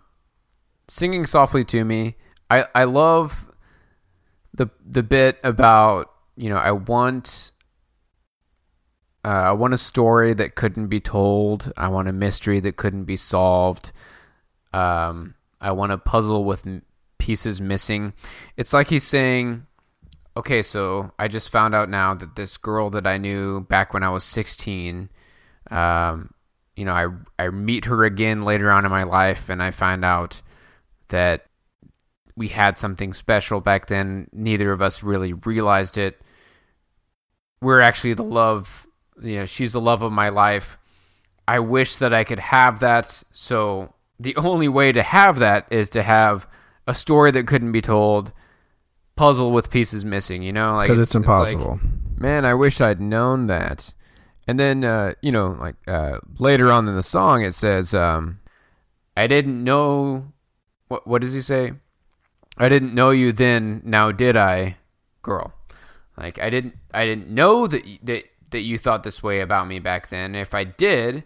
singing 0.88 1.26
softly 1.26 1.64
to 1.64 1.84
me. 1.84 2.16
I 2.48 2.64
I 2.74 2.84
love 2.84 3.50
the 4.54 4.70
the 4.86 5.02
bit 5.02 5.38
about 5.44 6.10
you 6.36 6.48
know 6.48 6.56
I 6.56 6.72
want. 6.72 7.52
Uh, 9.24 9.28
I 9.28 9.52
want 9.52 9.74
a 9.74 9.78
story 9.78 10.34
that 10.34 10.54
couldn't 10.54 10.88
be 10.88 11.00
told. 11.00 11.72
I 11.76 11.88
want 11.88 12.08
a 12.08 12.12
mystery 12.12 12.60
that 12.60 12.76
couldn't 12.76 13.04
be 13.04 13.16
solved. 13.16 13.90
Um, 14.72 15.34
I 15.60 15.72
want 15.72 15.92
a 15.92 15.98
puzzle 15.98 16.44
with 16.44 16.66
pieces 17.18 17.60
missing. 17.60 18.12
It's 18.56 18.72
like 18.74 18.88
he's 18.88 19.04
saying, 19.04 19.66
okay, 20.36 20.62
so 20.62 21.12
I 21.18 21.28
just 21.28 21.50
found 21.50 21.74
out 21.74 21.88
now 21.88 22.14
that 22.14 22.36
this 22.36 22.56
girl 22.56 22.90
that 22.90 23.06
I 23.06 23.16
knew 23.16 23.62
back 23.62 23.94
when 23.94 24.02
I 24.02 24.10
was 24.10 24.24
16, 24.24 25.08
um, 25.70 26.34
you 26.76 26.84
know, 26.84 26.92
I, 26.92 27.08
I 27.38 27.48
meet 27.50 27.86
her 27.86 28.04
again 28.04 28.44
later 28.44 28.70
on 28.70 28.84
in 28.84 28.90
my 28.90 29.04
life 29.04 29.48
and 29.48 29.62
I 29.62 29.70
find 29.70 30.04
out 30.04 30.42
that 31.08 31.46
we 32.36 32.48
had 32.48 32.78
something 32.78 33.12
special 33.14 33.60
back 33.60 33.86
then. 33.86 34.28
Neither 34.32 34.72
of 34.72 34.82
us 34.82 35.02
really 35.02 35.32
realized 35.32 35.96
it. 35.96 36.20
We're 37.60 37.80
actually 37.80 38.14
the 38.14 38.24
love, 38.24 38.86
you 39.20 39.36
know, 39.36 39.46
she's 39.46 39.72
the 39.72 39.80
love 39.80 40.02
of 40.02 40.12
my 40.12 40.28
life. 40.28 40.78
I 41.46 41.58
wish 41.58 41.96
that 41.96 42.12
I 42.12 42.24
could 42.24 42.38
have 42.40 42.80
that. 42.80 43.22
So 43.30 43.94
the 44.18 44.34
only 44.36 44.68
way 44.68 44.92
to 44.92 45.02
have 45.02 45.38
that 45.38 45.66
is 45.70 45.90
to 45.90 46.02
have 46.02 46.46
a 46.86 46.94
story 46.94 47.30
that 47.32 47.46
couldn't 47.46 47.72
be 47.72 47.80
told, 47.82 48.32
puzzle 49.16 49.50
with 49.52 49.70
pieces 49.70 50.04
missing, 50.04 50.42
you 50.42 50.52
know? 50.52 50.74
Like 50.74 50.88
Because 50.88 51.00
it's, 51.00 51.14
like, 51.14 51.22
impossible. 51.22 51.80
man, 52.16 52.44
I 52.44 52.54
wish 52.54 52.80
I'd 52.80 53.00
known 53.00 53.46
that. 53.48 53.92
And 54.46 54.60
then, 54.60 54.84
uh, 54.84 55.14
you 55.22 55.32
know, 55.32 55.48
like 55.58 55.76
uh, 55.86 56.18
later 56.38 56.70
on 56.70 56.86
in 56.88 56.94
the 56.96 57.02
song, 57.02 57.42
it 57.42 57.54
says, 57.54 57.94
um, 57.94 58.40
"I 59.16 59.26
didn't 59.26 59.64
know." 59.64 60.32
What 60.88 61.06
what 61.06 61.22
does 61.22 61.32
he 61.32 61.40
say? 61.40 61.72
I 62.58 62.68
didn't 62.68 62.92
know 62.94 63.08
you 63.08 63.32
then. 63.32 63.80
Now 63.86 64.12
did 64.12 64.36
I, 64.36 64.76
girl? 65.22 65.54
Like 66.18 66.38
I 66.38 66.50
didn't. 66.50 66.76
I 66.92 67.06
didn't 67.06 67.28
know 67.30 67.66
that 67.66 67.82
that 68.02 68.24
that 68.54 68.60
you 68.62 68.78
thought 68.78 69.02
this 69.02 69.22
way 69.22 69.40
about 69.40 69.68
me 69.68 69.78
back 69.78 70.08
then. 70.08 70.34
If 70.34 70.54
I 70.54 70.64
did, 70.64 71.24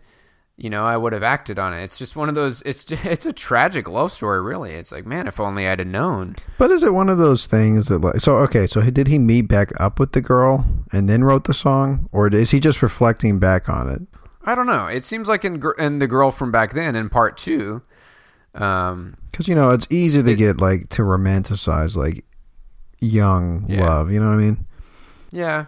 you 0.57 0.69
know, 0.69 0.85
I 0.85 0.97
would 0.97 1.13
have 1.13 1.23
acted 1.23 1.59
on 1.59 1.73
it. 1.73 1.85
It's 1.85 1.99
just 1.99 2.17
one 2.17 2.29
of 2.29 2.35
those. 2.35 2.63
It's 2.63 2.85
just, 2.85 3.05
it's 3.07 3.27
a 3.27 3.33
tragic 3.33 3.87
love 3.89 4.11
story, 4.13 4.43
really. 4.43 4.73
It's 4.73 4.91
like, 4.91 5.07
man, 5.07 5.29
if 5.29 5.39
only 5.39 5.69
I'd 5.69 5.79
have 5.79 5.87
known. 5.87 6.35
But 6.59 6.71
is 6.73 6.83
it 6.83 6.93
one 6.93 7.09
of 7.09 7.19
those 7.19 7.47
things 7.47 7.87
that 7.87 7.99
like 8.01 8.17
so 8.21 8.39
okay, 8.39 8.67
so 8.67 8.81
did 8.83 9.07
he 9.07 9.19
meet 9.19 9.43
back 9.43 9.71
up 9.81 10.01
with 10.01 10.13
the 10.13 10.21
girl 10.21 10.67
and 10.93 11.09
then 11.09 11.23
wrote 11.23 11.45
the 11.45 11.55
song 11.55 12.09
or 12.11 12.27
is 12.29 12.51
he 12.51 12.59
just 12.61 12.83
reflecting 12.83 13.39
back 13.39 13.69
on 13.69 13.89
it? 13.89 14.03
I 14.45 14.55
don't 14.55 14.67
know. 14.67 14.87
It 14.87 15.05
seems 15.05 15.29
like 15.29 15.45
in 15.45 15.63
in 15.79 15.99
the 16.01 16.07
girl 16.09 16.31
from 16.31 16.51
back 16.51 16.73
then, 16.73 16.97
in 16.97 17.09
part 17.11 17.37
two, 17.37 17.83
um, 18.55 19.17
Cuz 19.33 19.47
you 19.47 19.55
know, 19.55 19.71
it's 19.71 19.87
easy 19.91 20.23
to 20.23 20.35
get 20.35 20.61
like 20.61 20.89
to 20.91 21.03
romanticize 21.03 21.97
like 21.97 22.25
young 23.01 23.67
Yeah. 23.69 23.87
love, 23.87 24.11
you 24.11 24.19
know 24.19 24.29
what 24.31 24.35
I 24.41 24.43
mean? 24.43 24.67
Yeah, 25.31 25.67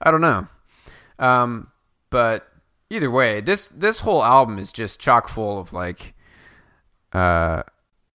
I 0.00 0.10
don't 0.10 0.22
know. 0.22 0.46
Um, 1.18 1.70
but 2.10 2.46
either 2.90 3.10
way, 3.10 3.40
this 3.40 3.68
this 3.68 4.00
whole 4.00 4.22
album 4.24 4.58
is 4.58 4.72
just 4.72 5.00
chock 5.00 5.28
full 5.28 5.58
of 5.58 5.72
like, 5.72 6.14
uh, 7.12 7.62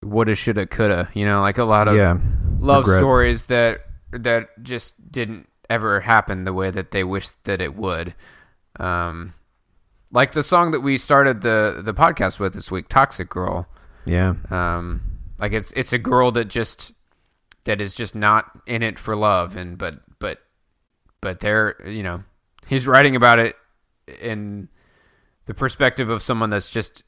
woulda, 0.04 0.36
shoulda, 0.36 0.66
coulda. 0.68 1.10
You 1.14 1.26
know, 1.26 1.42
like 1.42 1.58
a 1.58 1.64
lot 1.64 1.88
of 1.88 1.96
Yeah, 1.96 2.18
love 2.60 2.86
regret. 2.86 3.00
stories 3.00 3.46
that 3.46 3.82
that 4.12 4.62
just 4.64 5.12
didn't 5.12 5.48
ever 5.70 6.02
happen 6.02 6.44
the 6.44 6.54
way 6.54 6.70
that 6.70 6.92
they 6.92 7.04
wished 7.04 7.44
that 7.46 7.62
it 7.62 7.76
would. 7.76 8.14
Um, 8.80 9.34
like 10.12 10.34
the 10.34 10.44
song 10.44 10.72
that 10.72 10.82
we 10.82 10.98
started 10.98 11.42
the 11.42 11.82
the 11.84 11.94
podcast 11.94 12.40
with 12.40 12.54
this 12.54 12.70
week, 12.72 12.88
"Toxic 12.90 13.30
Girl." 13.30 13.68
Yeah. 14.06 14.36
Um, 14.50 15.02
like 15.40 15.54
it's 15.54 15.72
it's 15.74 15.94
a 15.94 15.98
girl 15.98 16.32
that 16.34 16.46
just 16.46 16.92
that 17.64 17.80
is 17.80 17.96
just 17.96 18.16
not 18.16 18.46
in 18.66 18.84
it 18.84 19.00
for 19.00 19.16
love, 19.16 19.56
and 19.56 19.78
but 19.78 20.00
but 20.20 20.40
but 21.22 21.40
they're 21.40 21.76
you 21.88 22.04
know 22.04 22.24
he's 22.68 22.88
writing 22.88 23.16
about 23.16 23.40
it 23.40 23.56
in 24.22 24.70
the 25.46 25.54
perspective 25.54 26.10
of 26.10 26.24
someone 26.24 26.50
that's 26.50 26.70
just 26.70 27.04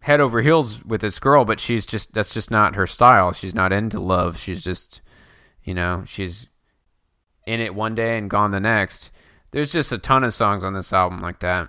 head 0.00 0.20
over 0.20 0.40
heels 0.42 0.84
with 0.84 1.00
this 1.00 1.18
girl, 1.18 1.44
but 1.44 1.60
she's 1.60 1.86
just 1.86 2.12
that's 2.12 2.34
just 2.34 2.50
not 2.50 2.74
her 2.74 2.86
style. 2.86 3.32
She's 3.32 3.54
not 3.54 3.72
into 3.72 4.00
love. 4.00 4.38
She's 4.38 4.64
just 4.64 5.00
you 5.62 5.74
know 5.74 6.04
she's 6.06 6.48
in 7.46 7.60
it 7.60 7.74
one 7.74 7.94
day 7.94 8.18
and 8.18 8.28
gone 8.28 8.50
the 8.50 8.60
next. 8.60 9.10
There's 9.50 9.72
just 9.72 9.92
a 9.92 9.98
ton 9.98 10.24
of 10.24 10.34
songs 10.34 10.62
on 10.62 10.74
this 10.74 10.92
album 10.92 11.20
like 11.20 11.40
that, 11.40 11.68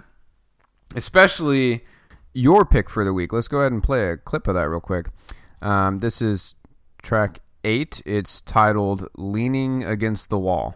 especially 0.96 1.86
your 2.34 2.66
pick 2.66 2.90
for 2.90 3.04
the 3.04 3.14
week. 3.14 3.34
Let's 3.34 3.48
go 3.48 3.60
ahead 3.60 3.72
and 3.72 3.84
play 3.84 4.10
a 4.10 4.18
clip 4.18 4.48
of 4.48 4.56
that 4.56 4.70
real 4.70 4.80
quick. 4.80 5.10
Um, 5.62 6.00
this 6.00 6.22
is 6.22 6.56
track 7.02 7.40
eight. 7.64 8.02
It's 8.06 8.42
titled 8.42 9.08
"Leaning 9.18 9.84
Against 9.84 10.30
the 10.30 10.40
Wall." 10.40 10.76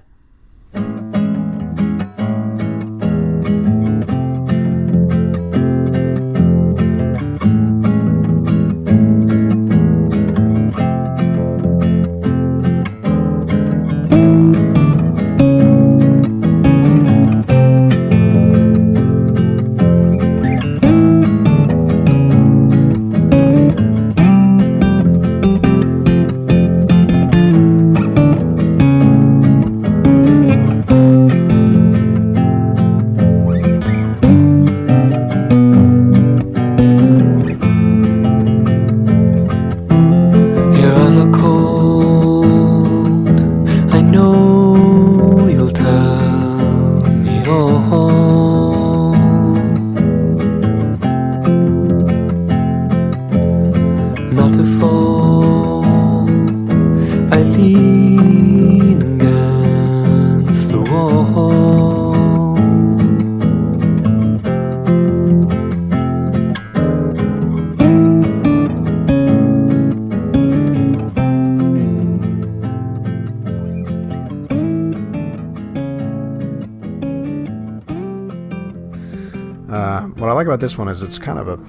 Uh, 79.70 80.04
what 80.10 80.30
I 80.30 80.34
like 80.34 80.48
about 80.48 80.60
this 80.60 80.78
one 80.78 80.88
is 80.88 81.02
it's 81.02 81.18
kind 81.20 81.40
of 81.40 81.48
a, 81.48 81.60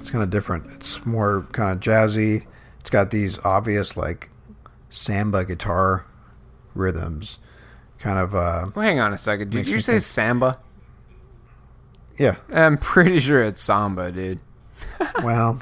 it's 0.00 0.10
kind 0.10 0.22
of 0.22 0.30
different. 0.30 0.66
It's 0.72 1.04
more 1.04 1.46
kind 1.52 1.70
of 1.70 1.80
jazzy. 1.80 2.46
It's 2.80 2.90
got 2.90 3.10
these 3.10 3.38
obvious 3.44 3.96
like 3.96 4.30
samba 4.88 5.44
guitar 5.44 6.06
rhythms, 6.74 7.38
kind 7.98 8.18
of. 8.18 8.34
Uh, 8.34 8.66
Well, 8.74 8.84
hang 8.84 9.00
on 9.00 9.12
a 9.12 9.18
second. 9.18 9.50
Did 9.50 9.68
you 9.68 9.78
say 9.80 9.94
think- 9.94 10.02
samba? 10.04 10.58
yeah. 12.18 12.36
I'm 12.50 12.78
pretty 12.78 13.20
sure 13.20 13.42
it's 13.42 13.60
samba, 13.60 14.10
dude. 14.12 14.40
Well, 15.22 15.60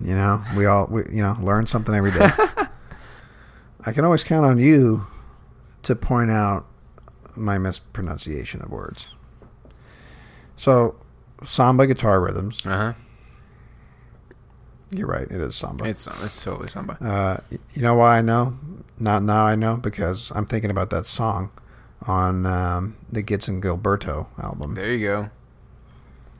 you 0.00 0.14
know, 0.14 0.42
we 0.56 0.66
all 0.66 0.86
we, 0.90 1.02
you 1.10 1.22
know 1.22 1.36
learn 1.40 1.66
something 1.66 1.94
every 1.94 2.10
day. 2.12 2.28
I 3.84 3.92
can 3.92 4.04
always 4.04 4.22
count 4.24 4.44
on 4.46 4.58
you 4.58 5.06
to 5.82 5.96
point 5.96 6.30
out 6.30 6.66
my 7.34 7.58
mispronunciation 7.58 8.60
of 8.62 8.70
words. 8.70 9.14
So, 10.62 10.94
samba 11.44 11.88
guitar 11.88 12.20
rhythms. 12.20 12.64
Uh 12.64 12.76
huh. 12.76 12.92
You're 14.90 15.08
right. 15.08 15.22
It 15.28 15.32
is 15.40 15.56
samba. 15.56 15.86
It's 15.86 16.06
it's 16.22 16.44
totally 16.44 16.68
samba. 16.68 16.96
Uh, 17.00 17.56
you 17.74 17.82
know 17.82 17.96
why 17.96 18.18
I 18.18 18.20
know? 18.20 18.56
Not 18.96 19.24
now 19.24 19.44
I 19.44 19.56
know 19.56 19.76
because 19.76 20.30
I'm 20.36 20.46
thinking 20.46 20.70
about 20.70 20.90
that 20.90 21.04
song 21.06 21.50
on 22.06 22.46
um, 22.46 22.96
the 23.10 23.22
Getz 23.22 23.48
and 23.48 23.60
Gilberto 23.60 24.28
album 24.40 24.74
There 24.76 24.92
you 24.92 25.04
go. 25.04 25.30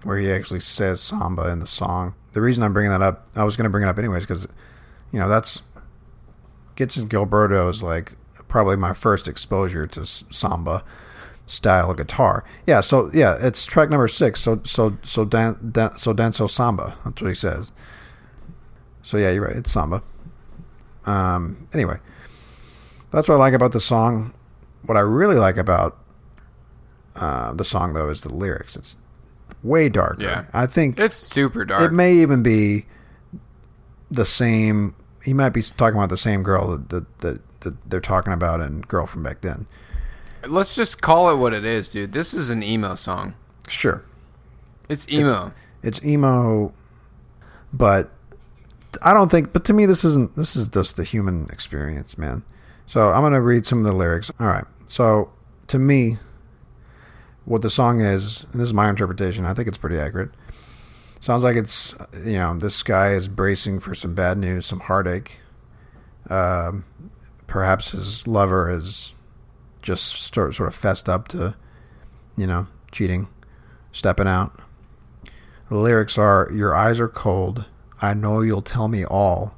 where 0.05 0.19
he 0.19 0.31
actually 0.31 0.61
says 0.61 1.01
samba 1.01 1.51
in 1.51 1.59
the 1.59 1.67
song. 1.67 2.15
The 2.33 2.41
reason 2.43 2.63
I'm 2.63 2.73
bringing 2.73 2.93
that 2.93 3.03
up, 3.03 3.27
I 3.35 3.43
was 3.43 3.57
going 3.57 3.65
to 3.65 3.71
bring 3.71 3.83
it 3.85 3.89
up 3.89 3.99
anyways 3.99 4.23
because, 4.23 4.47
you 5.11 5.19
know, 5.19 5.29
that's 5.29 5.63
Getz 6.77 6.97
and 6.97 7.11
Gilberto 7.11 7.69
is 7.71 7.83
like 7.83 8.13
probably 8.47 8.77
my 8.77 8.93
first 8.93 9.27
exposure 9.27 9.85
to 9.87 10.03
s- 10.03 10.25
samba 10.31 10.85
style 11.53 11.93
guitar. 11.95 12.45
Yeah, 12.67 12.81
so 12.81 13.11
yeah, 13.13 13.37
it's 13.41 13.67
track 13.67 13.91
number 13.91 14.09
six. 14.09 14.41
So 14.41 14.61
so 14.65 14.97
so 15.03 15.25
dan, 15.25 15.71
dan, 15.73 15.97
so 15.99 16.15
danzo 16.15 16.49
samba. 16.49 16.97
That's 17.05 17.21
what 17.21 17.29
he 17.29 17.35
says. 17.35 17.71
So 19.03 19.17
yeah, 19.19 19.31
you're 19.31 19.45
right. 19.45 19.57
It's 19.57 19.71
samba. 19.71 20.03
Um. 21.05 21.69
Anyway, 21.75 21.99
that's 23.11 23.29
what 23.29 23.35
I 23.35 23.39
like 23.39 23.55
about 23.55 23.73
the 23.73 23.81
song. 23.81 24.33
What 24.87 24.97
I 24.97 25.01
really 25.01 25.37
like 25.37 25.57
about 25.57 25.99
uh, 27.17 27.53
the 27.53 27.65
song 27.65 27.93
though 27.93 28.09
is 28.09 28.23
the 28.23 28.33
lyrics. 28.33 28.77
It's 28.77 28.97
way 29.63 29.89
darker. 29.89 30.23
Yeah. 30.23 30.45
I 30.53 30.67
think 30.67 30.99
It's 30.99 31.15
super 31.15 31.65
dark. 31.65 31.83
it 31.83 31.93
may 31.93 32.15
even 32.15 32.43
be 32.43 32.87
the 34.11 34.25
same. 34.25 34.95
He 35.25 35.35
might 35.35 35.51
be 35.51 35.63
talking 35.63 35.97
about 35.97 36.11
the 36.11 36.17
same 36.19 36.43
girl 36.43 36.69
that 36.77 36.89
that, 36.89 37.21
that, 37.21 37.61
that 37.61 37.91
they're 37.91 38.01
talking 38.01 38.33
about 38.33 38.61
in 38.61 38.81
"Girl 38.83 39.07
from 39.07 39.23
Back 39.23 39.41
Then." 39.43 39.67
Let's 40.47 40.75
just 40.75 41.01
call 41.01 41.31
it 41.31 41.37
what 41.37 41.53
it 41.53 41.65
is, 41.65 41.91
dude. 41.91 42.13
This 42.13 42.35
is 42.35 42.51
an 42.51 42.63
emo 42.63 42.95
song. 42.95 43.35
Sure, 43.69 44.05
It's 44.89 45.09
emo. 45.11 45.53
It's, 45.83 45.99
it's 45.99 46.07
emo, 46.07 46.73
but 47.73 48.11
I 49.03 49.15
don't 49.15 49.31
think. 49.31 49.53
But 49.53 49.65
to 49.67 49.73
me, 49.73 49.87
this 49.87 50.05
isn't. 50.05 50.37
This 50.37 50.57
is 50.57 50.69
just 50.69 50.97
the 50.97 51.05
human 51.05 51.49
experience, 51.51 52.19
man. 52.19 52.43
So 52.87 53.13
I'm 53.13 53.23
gonna 53.23 53.41
read 53.41 53.67
some 53.67 53.79
of 53.79 53.85
the 53.85 53.93
lyrics. 53.93 54.31
All 54.41 54.47
right. 54.47 54.65
So 54.87 55.31
to 55.69 55.79
me, 55.79 56.19
what 57.45 57.63
the 57.63 57.71
song 57.71 58.01
is, 58.01 58.45
and 58.53 58.61
this 58.61 58.67
is 58.67 58.75
my 58.75 58.91
interpretation. 58.91 59.45
I 59.47 59.55
think 59.55 59.69
it's 59.69 59.79
pretty 59.79 59.99
accurate. 59.99 60.31
Sounds 61.21 61.45
like 61.45 61.57
it's 61.57 61.95
you 62.25 62.35
know 62.35 62.59
this 62.59 62.83
guy 62.83 63.13
is 63.13 63.29
bracing 63.29 63.79
for 63.79 63.95
some 63.95 64.15
bad 64.15 64.39
news, 64.39 64.67
some 64.67 64.81
heartache. 64.81 65.39
Um, 66.29 66.85
perhaps 67.47 67.93
his 67.93 68.27
lover 68.27 68.69
is 68.69 69.12
just 69.83 70.33
sort 70.33 70.55
sort 70.55 70.69
of 70.69 70.75
fessed 70.75 71.09
up 71.09 71.29
to, 71.29 71.55
you 72.37 72.47
know, 72.47 72.67
cheating, 72.91 73.29
stepping 73.93 74.29
out. 74.29 74.59
The 75.69 75.77
lyrics 75.79 76.17
are 76.19 76.49
Your 76.55 76.75
eyes 76.75 77.01
are 77.01 77.09
cold. 77.09 77.65
I 78.01 78.15
know 78.15 78.41
you'll 78.41 78.63
tell 78.63 78.89
me 78.89 79.05
all. 79.05 79.57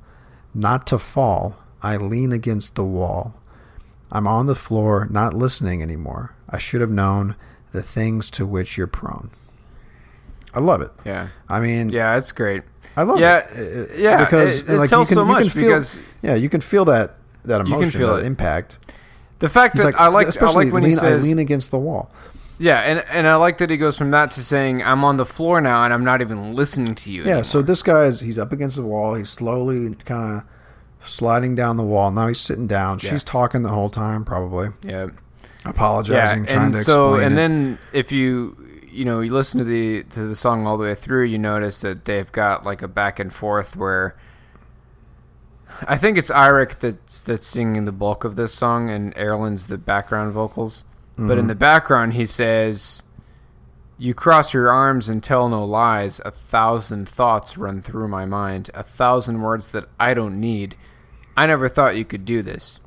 Not 0.55 0.87
to 0.89 0.99
fall. 0.99 1.57
I 1.83 1.97
lean 1.97 2.33
against 2.33 2.75
the 2.77 2.85
wall. 2.85 3.35
I'm 4.13 4.27
on 4.27 4.47
the 4.47 4.55
floor, 4.55 5.09
not 5.11 5.35
listening 5.35 5.83
anymore. 5.83 6.35
I 6.49 6.59
should 6.59 6.81
have 6.81 6.91
known 6.91 7.35
the 7.73 7.83
things 7.83 8.31
to 8.33 8.47
which 8.47 8.77
you're 8.79 8.87
prone. 8.87 9.31
I 10.55 10.61
love 10.61 10.81
it. 10.83 10.91
Yeah. 11.05 11.29
I 11.49 11.59
mean, 11.61 11.89
Yeah, 11.89 12.17
it's 12.17 12.31
great. 12.31 12.63
I 12.97 13.03
love 13.03 13.19
Yeah, 13.19 13.39
it. 13.51 13.91
Uh, 13.91 13.95
yeah, 13.97 14.25
because 14.25 14.61
it- 14.61 14.69
it 14.71 14.77
like 14.79 14.89
tells 14.89 15.11
you 15.11 15.17
can, 15.17 15.25
so 15.27 15.29
you 15.29 15.35
can 15.37 15.45
much 15.47 15.53
feel, 15.53 15.63
because- 15.65 15.99
yeah, 16.23 16.35
you 16.37 16.49
can 16.49 16.61
feel 16.61 16.85
that 16.85 17.17
that 17.43 17.61
emotion, 17.61 18.01
that 18.03 18.21
it. 18.21 18.25
impact. 18.27 18.79
The 19.41 19.49
fact 19.49 19.75
He's 19.75 19.83
that 19.85 20.01
I 20.01 20.09
like, 20.09 20.27
I 20.27 20.29
especially 20.31 20.67
like 20.67 20.73
when 20.75 20.83
lean, 20.85 20.93
he 20.93 20.97
says, 20.97 21.23
I 21.23 21.27
lean 21.27 21.39
against 21.39 21.71
the 21.71 21.79
wall. 21.79 22.11
yeah, 22.59 22.81
and 22.81 23.05
and 23.11 23.27
I 23.27 23.35
like 23.37 23.59
that 23.59 23.69
he 23.71 23.77
goes 23.77 23.99
from 23.99 24.11
that 24.13 24.31
to 24.33 24.43
saying, 24.43 24.83
"I'm 24.83 25.05
on 25.05 25.17
the 25.17 25.27
floor 25.27 25.61
now, 25.61 25.85
and 25.85 25.93
I'm 25.93 26.05
not 26.05 26.21
even 26.21 26.55
listening 26.55 26.95
to 26.97 27.11
you." 27.11 27.23
Yeah, 27.23 27.27
anymore." 27.29 27.45
so 27.45 27.63
this 27.63 27.83
guy 27.83 28.05
is 28.05 28.21
he's 28.21 28.39
up 28.39 28.53
against 28.53 28.77
the 28.77 28.83
wall. 28.83 29.15
He's 29.15 29.31
slowly 29.31 29.95
kind 30.05 30.39
of 30.39 30.43
sliding 31.07 31.55
down 31.55 31.77
the 31.77 31.83
wall. 31.85 32.11
Now 32.13 32.29
he's 32.29 32.41
sitting 32.41 32.67
down. 32.67 33.01
Yeah. 33.03 33.11
She's 33.11 33.25
talking 33.25 33.63
the 33.63 33.71
whole 33.71 33.91
time, 33.91 34.25
probably 34.25 34.69
yeah, 34.83 35.09
apologizing, 35.65 36.45
yeah, 36.45 36.55
trying 36.55 36.67
and 36.67 36.75
to 36.75 36.81
so 36.85 37.09
explain 37.15 37.25
and 37.27 37.33
it. 37.33 37.37
then 37.37 37.79
if 37.93 38.13
you 38.13 38.57
you 38.89 39.05
know 39.05 39.21
you 39.21 39.33
listen 39.33 39.59
to 39.59 39.65
the 39.65 40.05
to 40.05 40.21
the 40.27 40.37
song 40.37 40.67
all 40.67 40.77
the 40.77 40.85
way 40.85 40.95
through, 40.95 41.25
you 41.25 41.39
notice 41.39 41.81
that 41.81 42.05
they've 42.05 42.31
got 42.33 42.65
like 42.65 42.83
a 42.83 42.89
back 42.89 43.19
and 43.19 43.33
forth 43.33 43.77
where 43.77 44.17
I 45.87 45.97
think 45.97 46.19
it's 46.19 46.31
Eirik 46.31 46.79
that's 46.79 47.23
that's 47.23 47.47
singing 47.47 47.85
the 47.85 47.93
bulk 47.93 48.25
of 48.25 48.37
this 48.37 48.53
song, 48.55 48.91
and 48.91 49.15
Erlend's 49.17 49.67
the 49.67 49.79
background 49.79 50.33
vocals. 50.33 50.85
But 51.17 51.39
in 51.39 51.45
Mhm. 51.45 51.49
the 51.49 51.55
background, 51.55 52.15
he 52.15 52.27
says, 52.27 53.03
"You 53.99 54.15
cross 54.15 54.53
your 54.53 54.71
arms 54.71 55.09
and 55.09 55.23
tell 55.23 55.49
no 55.49 55.63
lies. 55.63 56.21
A 56.25 56.31
thousand 56.31 57.09
thoughts 57.09 57.57
run 57.57 57.83
through 57.83 58.09
my 58.09 58.25
mind. 58.25 58.71
A 58.75 58.83
thousand 58.83 59.41
words 59.43 59.69
that 59.73 59.89
I 60.01 60.15
don't 60.15 60.41
need. 60.41 60.77
I 61.37 61.47
never 61.47 61.69
thought 61.69 61.97
you 61.97 62.05
could 62.05 62.25
do 62.25 62.43
this." 62.43 62.81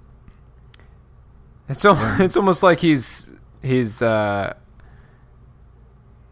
It's 1.70 1.84
al- 1.86 1.98
it's 2.22 2.36
almost 2.38 2.64
like 2.64 2.80
he's 2.80 3.32
he's 3.62 4.02
uh 4.02 4.54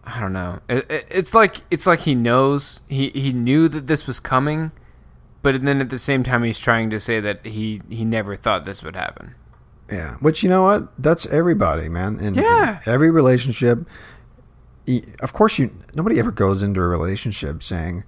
I 0.04 0.20
don't 0.20 0.34
know. 0.34 0.60
It, 0.70 0.90
it, 0.92 1.08
it's 1.10 1.34
like 1.34 1.58
it's 1.72 1.88
like 1.88 2.02
he 2.02 2.14
knows 2.16 2.82
he 2.88 3.10
he 3.10 3.34
knew 3.34 3.68
that 3.70 3.88
this 3.88 4.06
was 4.06 4.20
coming, 4.20 4.72
but 5.46 5.62
then 5.62 5.80
at 5.80 5.90
the 5.90 5.98
same 5.98 6.24
time 6.24 6.44
he's 6.44 6.60
trying 6.60 6.90
to 6.90 7.00
say 7.00 7.20
that 7.22 7.46
he 7.46 7.82
he 7.90 8.04
never 8.04 8.36
thought 8.36 8.66
this 8.66 8.84
would 8.84 8.96
happen. 8.98 9.36
yeah, 9.90 10.16
which 10.16 10.42
you 10.44 10.50
know 10.50 10.64
what? 10.64 10.90
That's 10.98 11.26
everybody, 11.28 11.88
man. 11.88 12.20
In, 12.20 12.34
Yeah. 12.34 12.80
in 12.86 12.92
every 12.92 13.12
relationship, 13.12 13.88
of 15.22 15.34
course, 15.34 15.58
you 15.60 15.72
nobody 15.94 16.20
ever 16.20 16.32
goes 16.32 16.62
into 16.64 16.82
a 16.82 16.88
relationship 16.88 17.64
saying, 17.64 18.04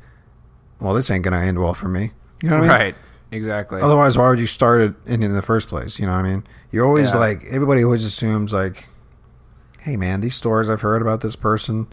"Well, 0.79 0.93
this 0.93 1.09
ain't 1.09 1.23
gonna 1.23 1.39
end 1.41 1.59
well 1.59 1.73
for 1.73 1.87
me." 1.87 2.11
You 2.41 2.49
know 2.49 2.59
what 2.59 2.69
I 2.69 2.73
mean? 2.73 2.79
Right. 2.79 2.95
Exactly. 3.31 3.81
Otherwise, 3.81 4.17
why 4.17 4.29
would 4.29 4.39
you 4.39 4.47
start 4.47 4.79
it 4.81 4.93
in, 5.05 5.21
in 5.21 5.33
the 5.33 5.41
first 5.41 5.67
place? 5.69 5.99
You 5.99 6.05
know 6.05 6.13
what 6.15 6.23
I 6.25 6.29
mean? 6.29 6.43
You're 6.71 6.85
always 6.85 7.13
Yeah. 7.13 7.19
like 7.19 7.43
everybody 7.51 7.83
always 7.83 8.05
assumes 8.05 8.53
like, 8.53 8.87
hey 9.81 9.97
man, 9.97 10.21
these 10.21 10.35
stories 10.35 10.69
I've 10.69 10.81
heard 10.81 11.01
about 11.01 11.21
this 11.21 11.35
person, 11.35 11.87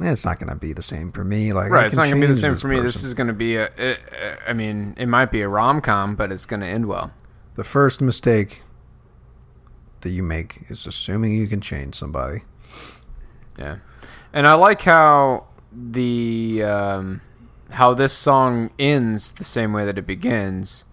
it's 0.00 0.24
not 0.24 0.38
going 0.38 0.50
to 0.50 0.56
be 0.56 0.72
the 0.72 0.82
same 0.82 1.12
for 1.12 1.24
me. 1.24 1.52
Like, 1.52 1.70
right. 1.70 1.86
It's 1.86 1.96
not 1.96 2.08
going 2.08 2.20
to 2.20 2.26
be 2.26 2.32
the 2.32 2.38
same 2.38 2.56
for 2.56 2.68
me. 2.68 2.80
This 2.80 3.02
is 3.02 3.14
going 3.14 3.28
to 3.28 3.32
be 3.32 3.56
a. 3.56 3.66
uh, 3.66 3.68
uh, 3.78 3.96
I 4.46 4.52
mean, 4.52 4.94
it 4.98 5.06
might 5.06 5.30
be 5.30 5.40
a 5.42 5.48
rom 5.48 5.80
com, 5.80 6.16
but 6.16 6.30
it's 6.30 6.44
going 6.44 6.60
to 6.60 6.66
end 6.66 6.86
well. 6.86 7.12
the 7.56 7.64
first 7.64 8.00
mistake 8.00 8.62
that 10.02 10.10
you 10.10 10.22
make 10.22 10.62
is 10.68 10.86
assuming 10.86 11.34
you 11.34 11.48
can 11.48 11.60
change 11.60 11.94
somebody. 11.94 12.42
Yeah, 13.58 13.78
and 14.32 14.46
I 14.46 14.54
like 14.54 14.82
how 14.82 15.46
the 15.72 16.62
um, 16.62 17.22
how 17.70 17.94
this 17.94 18.12
song 18.12 18.70
ends 18.78 19.32
the 19.32 19.44
same 19.44 19.72
way 19.72 19.84
that 19.84 19.98
it 19.98 20.06
begins. 20.06 20.84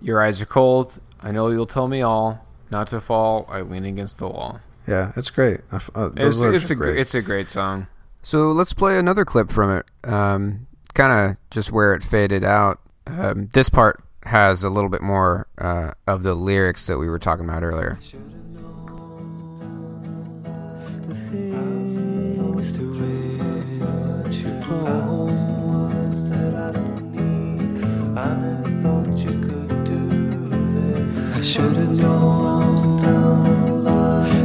Your 0.00 0.22
eyes 0.22 0.40
are 0.42 0.46
cold. 0.46 1.00
I 1.20 1.32
know 1.32 1.48
you'll 1.48 1.66
tell 1.66 1.88
me 1.88 2.02
all. 2.02 2.46
Not 2.70 2.88
to 2.88 3.00
fall. 3.00 3.46
I 3.48 3.62
lean 3.62 3.84
against 3.84 4.18
the 4.18 4.28
wall. 4.28 4.60
Yeah, 4.86 5.12
it's 5.16 5.30
great. 5.30 5.60
I 5.72 5.76
f- 5.76 5.90
uh, 5.94 6.10
It's, 6.16 6.40
it's 6.40 6.70
a 6.70 6.74
great. 6.74 6.96
it's 6.98 7.14
a 7.14 7.22
great 7.22 7.50
song. 7.50 7.86
So 8.22 8.52
let's 8.52 8.72
play 8.72 8.98
another 8.98 9.24
clip 9.24 9.50
from 9.50 9.70
it. 9.76 9.86
Um, 10.08 10.66
kind 10.94 11.30
of 11.30 11.36
just 11.50 11.70
where 11.72 11.94
it 11.94 12.02
faded 12.02 12.44
out. 12.44 12.80
Um, 13.06 13.48
this 13.52 13.68
part 13.68 14.02
has 14.24 14.64
a 14.64 14.70
little 14.70 14.90
bit 14.90 15.02
more 15.02 15.46
uh, 15.58 15.92
of 16.06 16.22
the 16.24 16.34
lyrics 16.34 16.86
that 16.88 16.98
we 16.98 17.08
were 17.08 17.18
talking 17.18 17.44
about 17.44 17.62
earlier. 17.62 17.98
The 21.06 21.14
things 21.14 22.72
to 22.72 22.90
which 24.24 24.36
you 24.38 24.60
prone, 24.62 25.28
words 25.92 26.28
that 26.30 26.54
I 26.54 26.72
don't 26.72 27.12
need. 27.12 27.26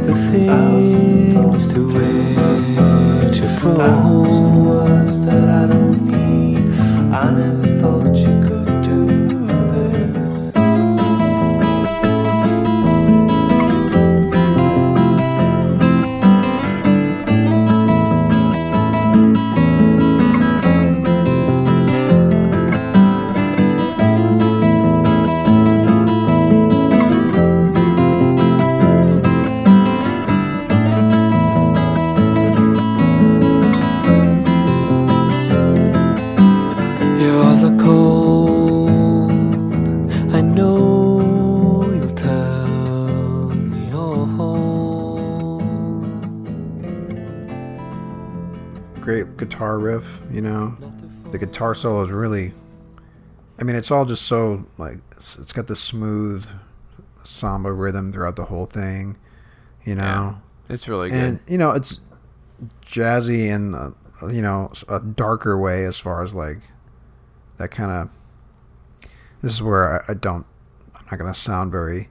The 0.04 0.16
things 0.16 1.68
to 1.72 1.86
which 3.24 3.38
you're 3.38 3.60
prone. 3.60 4.66
words 4.66 5.24
that 5.24 5.48
I 5.48 5.66
don't 5.68 6.06
need. 6.06 6.74
I 7.12 7.32
never 7.32 7.66
thought 7.80 8.16
you 8.16 8.40
could 8.48 8.61
guitar 49.62 49.78
riff, 49.78 50.20
you 50.32 50.40
know. 50.40 50.76
The 51.30 51.38
guitar 51.38 51.74
solo 51.74 52.04
is 52.04 52.10
really. 52.10 52.52
I 53.60 53.64
mean, 53.64 53.76
it's 53.76 53.90
all 53.90 54.04
just 54.04 54.22
so 54.22 54.66
like 54.76 54.98
it's, 55.12 55.38
it's 55.38 55.52
got 55.52 55.68
the 55.68 55.76
smooth 55.76 56.44
samba 57.22 57.72
rhythm 57.72 58.12
throughout 58.12 58.36
the 58.36 58.46
whole 58.46 58.66
thing, 58.66 59.16
you 59.84 59.94
know. 59.94 60.02
Yeah, 60.02 60.34
it's 60.74 60.88
really 60.88 61.10
good. 61.10 61.18
And 61.18 61.40
you 61.46 61.58
know, 61.58 61.70
it's 61.70 62.00
jazzy 62.84 63.48
in 63.48 63.74
a, 63.74 64.32
you 64.32 64.42
know 64.42 64.72
a 64.88 65.00
darker 65.00 65.58
way 65.58 65.84
as 65.84 65.98
far 65.98 66.22
as 66.22 66.34
like 66.34 66.58
that 67.58 67.70
kind 67.70 67.90
of. 67.90 68.10
This 69.42 69.52
is 69.52 69.62
where 69.62 70.02
I, 70.02 70.12
I 70.12 70.14
don't. 70.14 70.46
I'm 70.96 71.06
not 71.10 71.18
going 71.18 71.32
to 71.32 71.38
sound 71.38 71.70
very 71.70 72.08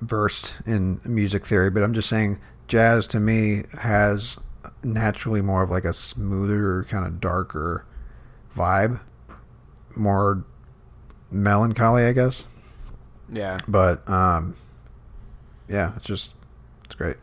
versed 0.00 0.60
in 0.66 1.00
music 1.04 1.46
theory, 1.46 1.70
but 1.70 1.82
I'm 1.82 1.94
just 1.94 2.08
saying 2.08 2.38
jazz 2.68 3.06
to 3.08 3.20
me 3.20 3.62
has 3.80 4.36
naturally 4.82 5.42
more 5.42 5.62
of 5.62 5.70
like 5.70 5.84
a 5.84 5.92
smoother, 5.92 6.84
kind 6.84 7.06
of 7.06 7.20
darker 7.20 7.84
vibe, 8.54 9.00
more 9.96 10.44
melancholy, 11.30 12.04
I 12.04 12.12
guess. 12.12 12.44
Yeah. 13.30 13.58
But 13.68 14.08
um, 14.08 14.56
yeah, 15.68 15.92
it's 15.96 16.06
just 16.06 16.34
it's 16.84 16.94
great, 16.94 17.16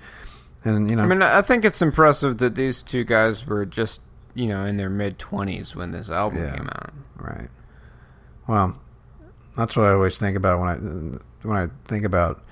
and 0.63 0.89
you 0.89 0.95
know, 0.95 1.03
I 1.03 1.07
mean, 1.07 1.21
I 1.21 1.41
think 1.41 1.65
it's 1.65 1.81
impressive 1.81 2.37
that 2.39 2.55
these 2.55 2.83
two 2.83 3.03
guys 3.03 3.45
were 3.47 3.65
just, 3.65 4.01
you 4.35 4.47
know, 4.47 4.65
in 4.65 4.77
their 4.77 4.89
mid 4.89 5.17
20s 5.17 5.75
when 5.75 5.91
this 5.91 6.09
album 6.11 6.39
Yeah. 6.43 6.55
came 6.55 6.67
out. 6.67 6.93
Right. 7.17 7.49
Well, 8.47 8.77
that's 9.57 9.75
what 9.75 9.87
I 9.87 9.93
always 9.93 10.19
think 10.19 10.37
about 10.37 10.59
when 10.59 10.69
I 10.69 10.75
when 11.47 11.57
I 11.57 11.69
think 11.87 12.05
about 12.05 12.43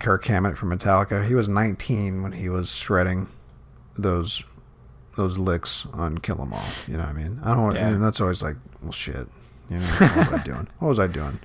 Kirk 0.00 0.24
Hammett 0.24 0.58
from 0.58 0.76
Metallica. 0.76 1.24
He 1.26 1.34
was 1.34 1.48
19 1.48 2.22
when 2.22 2.32
he 2.32 2.48
was 2.48 2.70
shredding 2.74 3.28
those 3.94 4.44
those 5.16 5.38
licks 5.38 5.86
on 5.92 6.18
Kill 6.18 6.40
'Em 6.40 6.52
All. 6.52 6.62
You 6.86 6.94
know 6.94 7.00
what 7.00 7.10
I 7.10 7.12
mean? 7.12 7.40
I 7.44 7.54
don't. 7.54 7.74
Yeah. 7.74 7.88
And 7.88 8.02
that's 8.02 8.20
always 8.20 8.42
like, 8.42 8.56
well, 8.82 8.92
shit. 8.92 9.28
You 9.68 9.78
know, 9.78 9.84
what 9.98 10.16
was 10.16 10.40
I 10.40 10.42
doing? 10.44 10.68
What 10.78 10.88
was 10.88 10.98
I 10.98 11.06
doing? 11.06 11.38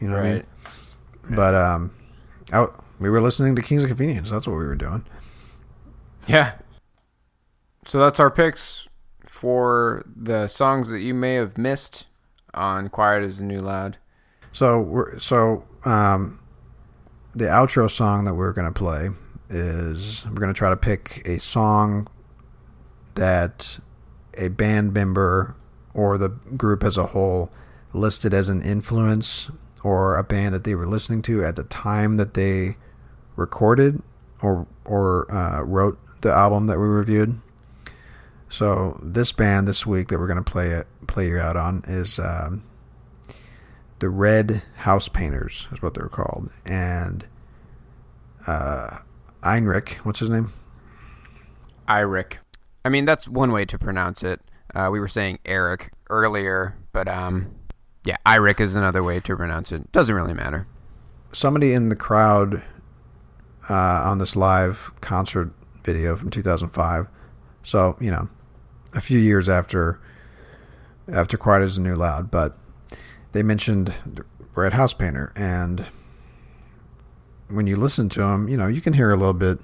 You 0.00 0.08
know 0.08 0.16
what 0.16 0.24
I 0.24 0.32
mean? 0.34 0.44
Right. 1.24 1.36
But 1.36 1.54
um, 1.54 1.94
out 2.52 2.84
we 2.98 3.10
were 3.10 3.20
listening 3.20 3.56
to 3.56 3.62
Kings 3.62 3.84
of 3.84 3.88
Convenience. 3.88 4.30
That's 4.30 4.46
what 4.46 4.56
we 4.56 4.66
were 4.66 4.76
doing. 4.76 5.04
Yeah. 6.26 6.54
So 7.86 7.98
that's 7.98 8.20
our 8.20 8.30
picks 8.30 8.88
for 9.24 10.04
the 10.14 10.46
songs 10.46 10.88
that 10.90 11.00
you 11.00 11.14
may 11.14 11.34
have 11.34 11.58
missed 11.58 12.06
on 12.54 12.88
Quiet 12.88 13.24
is 13.24 13.38
the 13.38 13.44
New 13.44 13.60
Loud. 13.60 13.98
So 14.52 14.80
we're 14.80 15.18
so 15.18 15.64
um, 15.84 16.38
the 17.34 17.46
outro 17.46 17.90
song 17.90 18.24
that 18.26 18.34
we're 18.34 18.52
gonna 18.52 18.72
play 18.72 19.10
is 19.52 20.24
we're 20.26 20.40
gonna 20.40 20.52
try 20.52 20.70
to 20.70 20.76
pick 20.76 21.22
a 21.26 21.38
song 21.38 22.08
that 23.14 23.78
a 24.36 24.48
band 24.48 24.92
member 24.92 25.54
or 25.94 26.16
the 26.16 26.30
group 26.30 26.82
as 26.82 26.96
a 26.96 27.08
whole 27.08 27.50
listed 27.92 28.32
as 28.32 28.48
an 28.48 28.62
influence 28.62 29.50
or 29.82 30.16
a 30.16 30.24
band 30.24 30.54
that 30.54 30.64
they 30.64 30.74
were 30.74 30.86
listening 30.86 31.22
to 31.22 31.44
at 31.44 31.56
the 31.56 31.64
time 31.64 32.16
that 32.16 32.34
they 32.34 32.76
recorded 33.36 34.02
or 34.40 34.66
or 34.84 35.30
uh, 35.32 35.62
wrote 35.62 35.98
the 36.22 36.32
album 36.32 36.66
that 36.66 36.78
we 36.78 36.86
reviewed. 36.86 37.40
So 38.48 39.00
this 39.02 39.32
band 39.32 39.66
this 39.66 39.86
week 39.86 40.08
that 40.08 40.18
we're 40.18 40.26
gonna 40.26 40.42
play 40.42 40.68
it 40.68 40.86
play 41.06 41.28
you 41.28 41.38
out 41.38 41.56
on 41.56 41.82
is 41.86 42.18
um, 42.18 42.64
the 43.98 44.08
Red 44.08 44.62
House 44.76 45.08
Painters 45.08 45.68
is 45.72 45.82
what 45.82 45.94
they're 45.94 46.08
called, 46.08 46.50
and 46.64 47.26
uh, 48.46 48.98
Heinrich, 49.42 49.98
what's 50.02 50.20
his 50.20 50.30
name? 50.30 50.52
Iric. 51.88 52.38
I 52.84 52.88
mean, 52.88 53.04
that's 53.04 53.28
one 53.28 53.52
way 53.52 53.64
to 53.64 53.78
pronounce 53.78 54.22
it. 54.22 54.40
Uh, 54.74 54.88
we 54.90 55.00
were 55.00 55.08
saying 55.08 55.38
Eric 55.44 55.92
earlier, 56.10 56.76
but 56.92 57.08
um, 57.08 57.54
yeah, 58.04 58.16
Iric 58.26 58.60
is 58.60 58.76
another 58.76 59.02
way 59.02 59.20
to 59.20 59.36
pronounce 59.36 59.72
it. 59.72 59.90
Doesn't 59.92 60.14
really 60.14 60.34
matter. 60.34 60.66
Somebody 61.32 61.72
in 61.72 61.88
the 61.88 61.96
crowd 61.96 62.62
uh, 63.68 64.02
on 64.04 64.18
this 64.18 64.36
live 64.36 64.90
concert 65.00 65.52
video 65.84 66.16
from 66.16 66.30
2005. 66.30 67.06
So 67.62 67.96
you 68.00 68.10
know, 68.10 68.28
a 68.94 69.00
few 69.00 69.18
years 69.18 69.48
after 69.48 70.00
after 71.12 71.36
Quiet 71.36 71.62
is 71.62 71.76
the 71.76 71.82
New 71.82 71.94
Loud, 71.94 72.30
but 72.30 72.56
they 73.32 73.42
mentioned 73.42 73.94
Red 74.54 74.74
House 74.74 74.94
Painter, 74.94 75.32
and 75.34 75.86
when 77.52 77.66
you 77.66 77.76
listen 77.76 78.08
to 78.10 78.20
them, 78.20 78.48
you 78.48 78.56
know 78.56 78.66
you 78.66 78.80
can 78.80 78.92
hear 78.94 79.10
a 79.10 79.16
little 79.16 79.34
bit, 79.34 79.58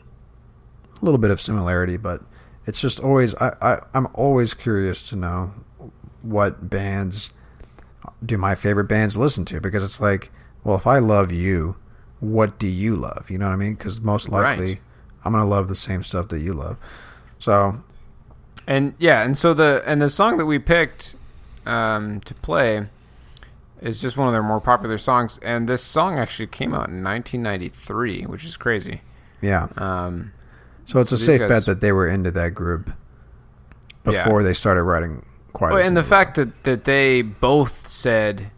a 1.00 1.04
little 1.04 1.18
bit 1.18 1.30
of 1.30 1.40
similarity, 1.40 1.96
but 1.96 2.22
it's 2.66 2.80
just 2.80 3.00
always 3.00 3.34
I, 3.36 3.54
I 3.60 3.78
I'm 3.94 4.08
always 4.14 4.54
curious 4.54 5.02
to 5.10 5.16
know 5.16 5.52
what 6.22 6.68
bands 6.68 7.30
do 8.24 8.36
my 8.36 8.54
favorite 8.54 8.84
bands 8.88 9.16
listen 9.16 9.44
to 9.46 9.60
because 9.60 9.82
it's 9.82 10.00
like, 10.00 10.30
well, 10.64 10.76
if 10.76 10.86
I 10.86 10.98
love 10.98 11.32
you, 11.32 11.76
what 12.20 12.58
do 12.58 12.66
you 12.66 12.96
love? 12.96 13.30
You 13.30 13.38
know 13.38 13.46
what 13.46 13.52
I 13.52 13.56
mean? 13.56 13.74
Because 13.74 14.00
most 14.00 14.28
likely 14.28 14.66
Right. 14.66 14.80
I'm 15.24 15.32
gonna 15.32 15.46
love 15.46 15.68
the 15.68 15.74
same 15.76 16.02
stuff 16.02 16.28
that 16.28 16.40
you 16.40 16.52
love. 16.52 16.76
So 17.38 17.82
And 18.66 18.94
yeah, 18.98 19.22
and 19.22 19.36
so 19.38 19.54
the 19.54 19.82
and 19.86 20.02
the 20.02 20.10
song 20.10 20.36
that 20.38 20.46
we 20.46 20.58
picked 20.58 21.16
um, 21.66 22.20
to 22.20 22.34
play 22.34 22.86
is 23.80 24.00
just 24.00 24.16
one 24.16 24.26
of 24.28 24.32
their 24.32 24.42
more 24.42 24.60
popular 24.60 24.98
songs, 24.98 25.38
and 25.42 25.68
this 25.68 25.82
song 25.82 26.18
actually 26.18 26.46
came 26.48 26.74
out 26.74 26.88
in 26.88 27.02
1993, 27.02 28.22
which 28.24 28.44
is 28.44 28.56
crazy. 28.56 29.02
yeah, 29.40 29.68
Um, 29.76 30.32
so 30.84 30.98
it's 31.00 31.10
so 31.10 31.14
a 31.16 31.18
safe 31.18 31.40
guys- 31.40 31.48
bet 31.48 31.66
that 31.66 31.80
they 31.80 31.92
were 31.92 32.08
into 32.08 32.30
that 32.32 32.54
group 32.54 32.90
Yeah. 34.04 34.24
before 34.24 34.42
they 34.42 34.54
started 34.54 34.82
writing 34.82 35.24
Quiet. 35.52 35.72
Well, 35.74 35.86
and 35.86 35.96
the 35.96 36.02
fact 36.04 36.34
that, 36.36 36.64
that 36.64 36.84
they 36.84 37.22
both 37.22 37.88
said, 37.88 38.50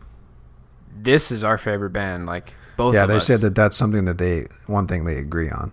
"This 0.95 1.31
is 1.31 1.45
our 1.45 1.57
favorite 1.57 1.91
band," 1.93 2.27
like 2.27 2.55
both. 2.77 2.95
yeah, 2.95 3.07
they 3.07 3.17
us. 3.17 3.27
said 3.27 3.41
that 3.41 3.55
that's 3.55 3.77
something 3.77 4.05
that 4.07 4.19
they 4.19 4.47
one 4.67 4.87
thing 4.87 5.05
they 5.05 5.17
agree 5.17 5.49
on. 5.51 5.73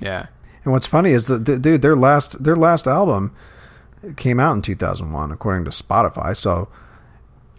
Yeah, 0.00 0.26
And 0.64 0.72
what's 0.72 0.86
funny 0.86 1.10
is 1.10 1.26
that 1.26 1.44
th- 1.46 1.60
dude, 1.62 1.82
their 1.82 1.94
last 1.96 2.42
their 2.42 2.56
last 2.56 2.86
album 2.86 3.32
came 4.16 4.38
out 4.40 4.54
in 4.54 4.62
2001 4.62 5.30
according 5.30 5.64
to 5.64 5.70
Spotify. 5.70 6.36
So 6.36 6.68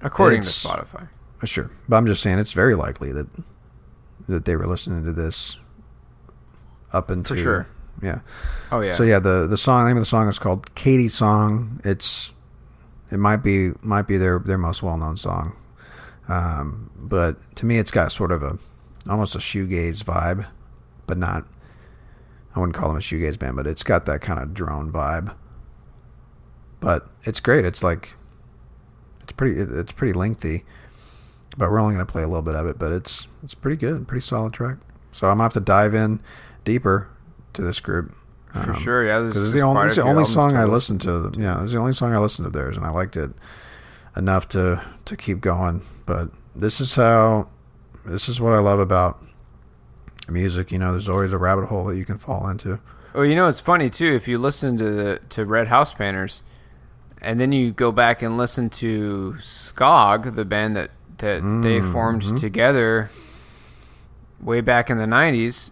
according 0.02 0.42
to 0.42 0.48
Spotify. 0.48 1.08
Sure, 1.44 1.70
but 1.88 1.98
I'm 1.98 2.06
just 2.08 2.22
saying 2.22 2.40
it's 2.40 2.54
very 2.54 2.76
likely 2.76 3.12
that 3.12 3.28
that 4.28 4.46
they 4.46 4.56
were 4.56 4.66
listening 4.66 5.06
to 5.06 5.14
this 5.14 5.58
up 6.94 7.10
until 7.10 7.38
sure. 7.38 7.68
Yeah. 8.02 8.20
Oh, 8.72 8.82
yeah. 8.82 8.94
So 8.94 9.04
yeah, 9.04 9.20
the 9.20 9.48
the 9.48 9.58
song 9.58 9.88
name 9.88 9.98
of 9.98 10.02
the 10.02 10.06
song 10.06 10.28
is 10.28 10.40
called 10.40 10.74
Katie's 10.76 11.14
Song. 11.14 11.82
It's 11.84 12.34
it 13.12 13.18
might 13.18 13.38
be 13.38 13.72
might 13.82 14.08
be 14.08 14.18
their 14.18 14.40
their 14.40 14.58
most 14.58 14.84
well 14.84 14.98
known 14.98 15.18
song, 15.18 15.56
um, 16.28 16.90
but 16.96 17.38
to 17.56 17.66
me 17.66 17.78
it's 17.78 17.92
got 17.92 18.12
sort 18.12 18.32
of 18.32 18.44
a 18.44 18.58
almost 19.10 19.36
a 19.36 19.40
shoegaze 19.40 20.04
vibe, 20.04 20.48
but 21.06 21.18
not. 21.18 21.46
I 22.56 22.60
wouldn't 22.60 22.76
call 22.76 22.90
them 22.90 22.98
a 22.98 23.02
shoegaze 23.02 23.38
band, 23.38 23.56
but 23.56 23.68
it's 23.68 23.84
got 23.84 24.06
that 24.06 24.22
kind 24.22 24.40
of 24.40 24.54
drone 24.54 24.92
vibe. 24.92 25.36
But 26.80 27.08
it's 27.24 27.40
great. 27.40 27.66
It's 27.66 27.84
like 27.84 28.16
it's 29.22 29.32
pretty 29.32 29.60
it's 29.60 29.92
pretty 29.92 30.14
lengthy, 30.14 30.66
but 31.58 31.72
we're 31.72 31.80
only 31.80 31.96
going 31.96 32.06
to 32.06 32.12
play 32.12 32.24
a 32.24 32.28
little 32.28 32.42
bit 32.44 32.56
of 32.56 32.68
it. 32.68 32.78
But 32.78 32.92
it's 32.92 33.28
it's 33.44 33.56
pretty 33.56 33.78
good, 33.78 34.08
pretty 34.08 34.22
solid 34.22 34.54
track. 34.54 34.78
So 35.12 35.28
I'm 35.28 35.38
gonna 35.38 35.44
have 35.44 35.54
to 35.54 35.60
dive 35.60 35.96
in 35.96 36.20
deeper 36.64 37.08
to 37.54 37.62
this 37.62 37.80
group 37.80 38.14
For 38.54 38.72
um, 38.72 38.80
sure, 38.80 39.06
yeah, 39.06 39.22
Because 39.22 39.46
it's 39.46 39.54
the 39.54 39.62
only 39.62 39.88
it's 39.88 39.96
the 39.96 40.04
only 40.04 40.26
song 40.26 40.52
to 40.52 40.58
I 40.58 40.66
listen 40.66 40.98
listened 40.98 41.34
to. 41.36 41.42
Yeah, 41.42 41.64
it's 41.64 41.72
the 41.72 41.80
only 41.80 41.94
song 41.94 42.14
I 42.14 42.20
listened 42.20 42.46
to 42.46 42.52
theirs, 42.52 42.78
and 42.78 42.86
I 42.86 42.90
liked 42.90 43.18
it 43.18 43.32
enough 44.16 44.48
to 44.50 44.82
to 45.06 45.18
keep 45.18 45.42
going. 45.42 45.82
But 46.06 46.30
this 46.56 46.80
is 46.80 46.96
how 46.96 47.50
This 48.06 48.30
is 48.30 48.40
what 48.40 48.54
I 48.54 48.60
love 48.60 48.80
about 48.80 49.22
music. 50.30 50.72
You 50.72 50.78
know, 50.80 50.92
there's 50.92 51.10
always 51.10 51.34
a 51.34 51.38
rabbit 51.38 51.66
hole 51.66 51.86
that 51.86 51.98
you 51.98 52.06
can 52.06 52.18
fall 52.18 52.48
into. 52.50 52.80
Well, 53.14 53.26
you 53.26 53.36
know, 53.36 53.48
it's 53.48 53.60
funny 53.60 53.90
too. 53.90 54.14
If 54.14 54.28
you 54.28 54.38
listen 54.38 54.78
to 54.78 54.84
the 54.92 55.20
to 55.30 55.46
Red 55.46 55.68
House 55.70 55.94
Painters, 55.94 56.44
and 57.22 57.40
then 57.40 57.52
you 57.52 57.72
go 57.72 57.92
back 57.92 58.22
and 58.22 58.38
listen 58.38 58.70
to 58.72 59.36
Skog, 59.40 60.36
the 60.36 60.46
band 60.46 60.76
that 60.76 60.92
that 61.20 61.42
they 61.64 61.82
formed 61.82 62.24
Mhm. 62.24 62.40
together 62.40 63.10
way 64.42 64.62
back 64.62 64.90
in 64.90 64.98
the 64.98 65.08
'90s, 65.08 65.72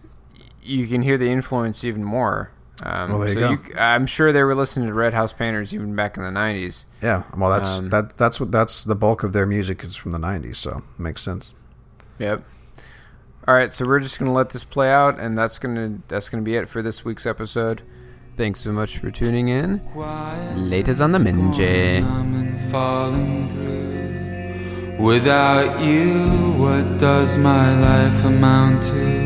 you 0.62 0.86
can 0.86 1.02
hear 1.02 1.16
the 1.16 1.30
influence 1.30 1.84
even 1.84 2.02
more. 2.04 2.50
Um, 2.82 3.10
Well, 3.10 3.20
there 3.20 3.28
you 3.30 3.34
go. 3.40 3.50
You, 3.52 3.58
I'm 3.78 4.04
sure 4.06 4.32
they 4.32 4.42
were 4.42 4.54
listening 4.54 4.88
to 4.88 4.94
Red 4.94 5.14
House 5.14 5.32
Painters 5.32 5.72
even 5.74 5.94
back 5.94 6.16
in 6.16 6.22
the 6.24 6.30
'90s. 6.30 6.84
Yeah, 7.00 7.22
well, 7.36 7.50
that's 7.50 7.78
Um, 7.78 7.88
that. 7.90 8.16
That's 8.18 8.38
what 8.40 8.52
that's 8.52 8.84
the 8.84 8.94
bulk 8.96 9.22
of 9.22 9.32
their 9.32 9.46
music 9.46 9.82
is 9.84 9.96
from 9.96 10.12
the 10.12 10.18
'90s, 10.18 10.58
so 10.58 10.82
makes 10.98 11.22
sense. 11.22 11.52
Yep. 12.18 12.42
All 13.48 13.54
right, 13.54 13.70
so 13.70 13.86
we're 13.86 14.00
just 14.00 14.18
gonna 14.18 14.32
let 14.32 14.50
this 14.50 14.64
play 14.64 14.90
out, 14.90 15.18
and 15.20 15.38
that's 15.38 15.58
gonna 15.58 15.98
that's 16.08 16.28
gonna 16.28 16.42
be 16.42 16.56
it 16.56 16.68
for 16.68 16.82
this 16.82 17.04
week's 17.04 17.24
episode. 17.26 17.82
Thanks 18.36 18.60
so 18.60 18.72
much 18.72 18.98
for 18.98 19.10
tuning 19.10 19.48
in. 19.48 19.80
Laters 19.94 21.00
on 21.02 21.12
the 21.12 21.18
Minje. 21.18 22.02
Without 24.98 25.82
you, 25.84 26.54
what 26.56 26.98
does 26.98 27.36
my 27.36 27.78
life 27.78 28.24
amount 28.24 28.82
to? 28.84 29.25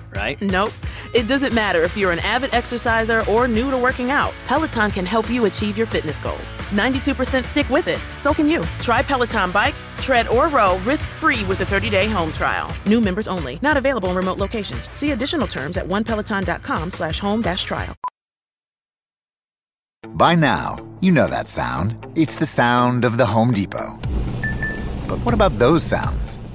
right? 0.15 0.41
Nope. 0.41 0.73
It 1.13 1.27
doesn't 1.27 1.53
matter 1.53 1.83
if 1.83 1.97
you're 1.97 2.11
an 2.11 2.19
avid 2.19 2.53
exerciser 2.53 3.23
or 3.29 3.47
new 3.47 3.71
to 3.71 3.77
working 3.77 4.11
out. 4.11 4.33
Peloton 4.47 4.91
can 4.91 5.05
help 5.05 5.29
you 5.29 5.45
achieve 5.45 5.77
your 5.77 5.87
fitness 5.87 6.19
goals. 6.19 6.57
92% 6.71 7.45
stick 7.45 7.69
with 7.69 7.87
it. 7.87 7.99
So 8.17 8.33
can 8.33 8.47
you. 8.47 8.63
Try 8.81 9.01
Peloton 9.01 9.51
bikes, 9.51 9.85
tread 9.99 10.27
or 10.27 10.47
row 10.49 10.77
risk-free 10.79 11.43
with 11.45 11.61
a 11.61 11.65
30-day 11.65 12.07
home 12.09 12.31
trial. 12.31 12.71
New 12.85 13.01
members 13.01 13.27
only. 13.27 13.59
Not 13.61 13.77
available 13.77 14.09
in 14.09 14.15
remote 14.15 14.37
locations. 14.37 14.89
See 14.97 15.11
additional 15.11 15.47
terms 15.47 15.77
at 15.77 15.87
onepeloton.com 15.87 16.91
slash 16.91 17.19
home 17.19 17.41
dash 17.41 17.63
trial. 17.63 17.95
By 20.09 20.33
now, 20.33 20.77
you 20.99 21.11
know 21.11 21.27
that 21.27 21.47
sound. 21.47 21.95
It's 22.15 22.35
the 22.35 22.45
sound 22.45 23.05
of 23.05 23.17
the 23.17 23.25
Home 23.25 23.53
Depot. 23.53 23.99
But 25.07 25.19
what 25.19 25.33
about 25.33 25.59
those 25.59 25.83
sounds? 25.83 26.39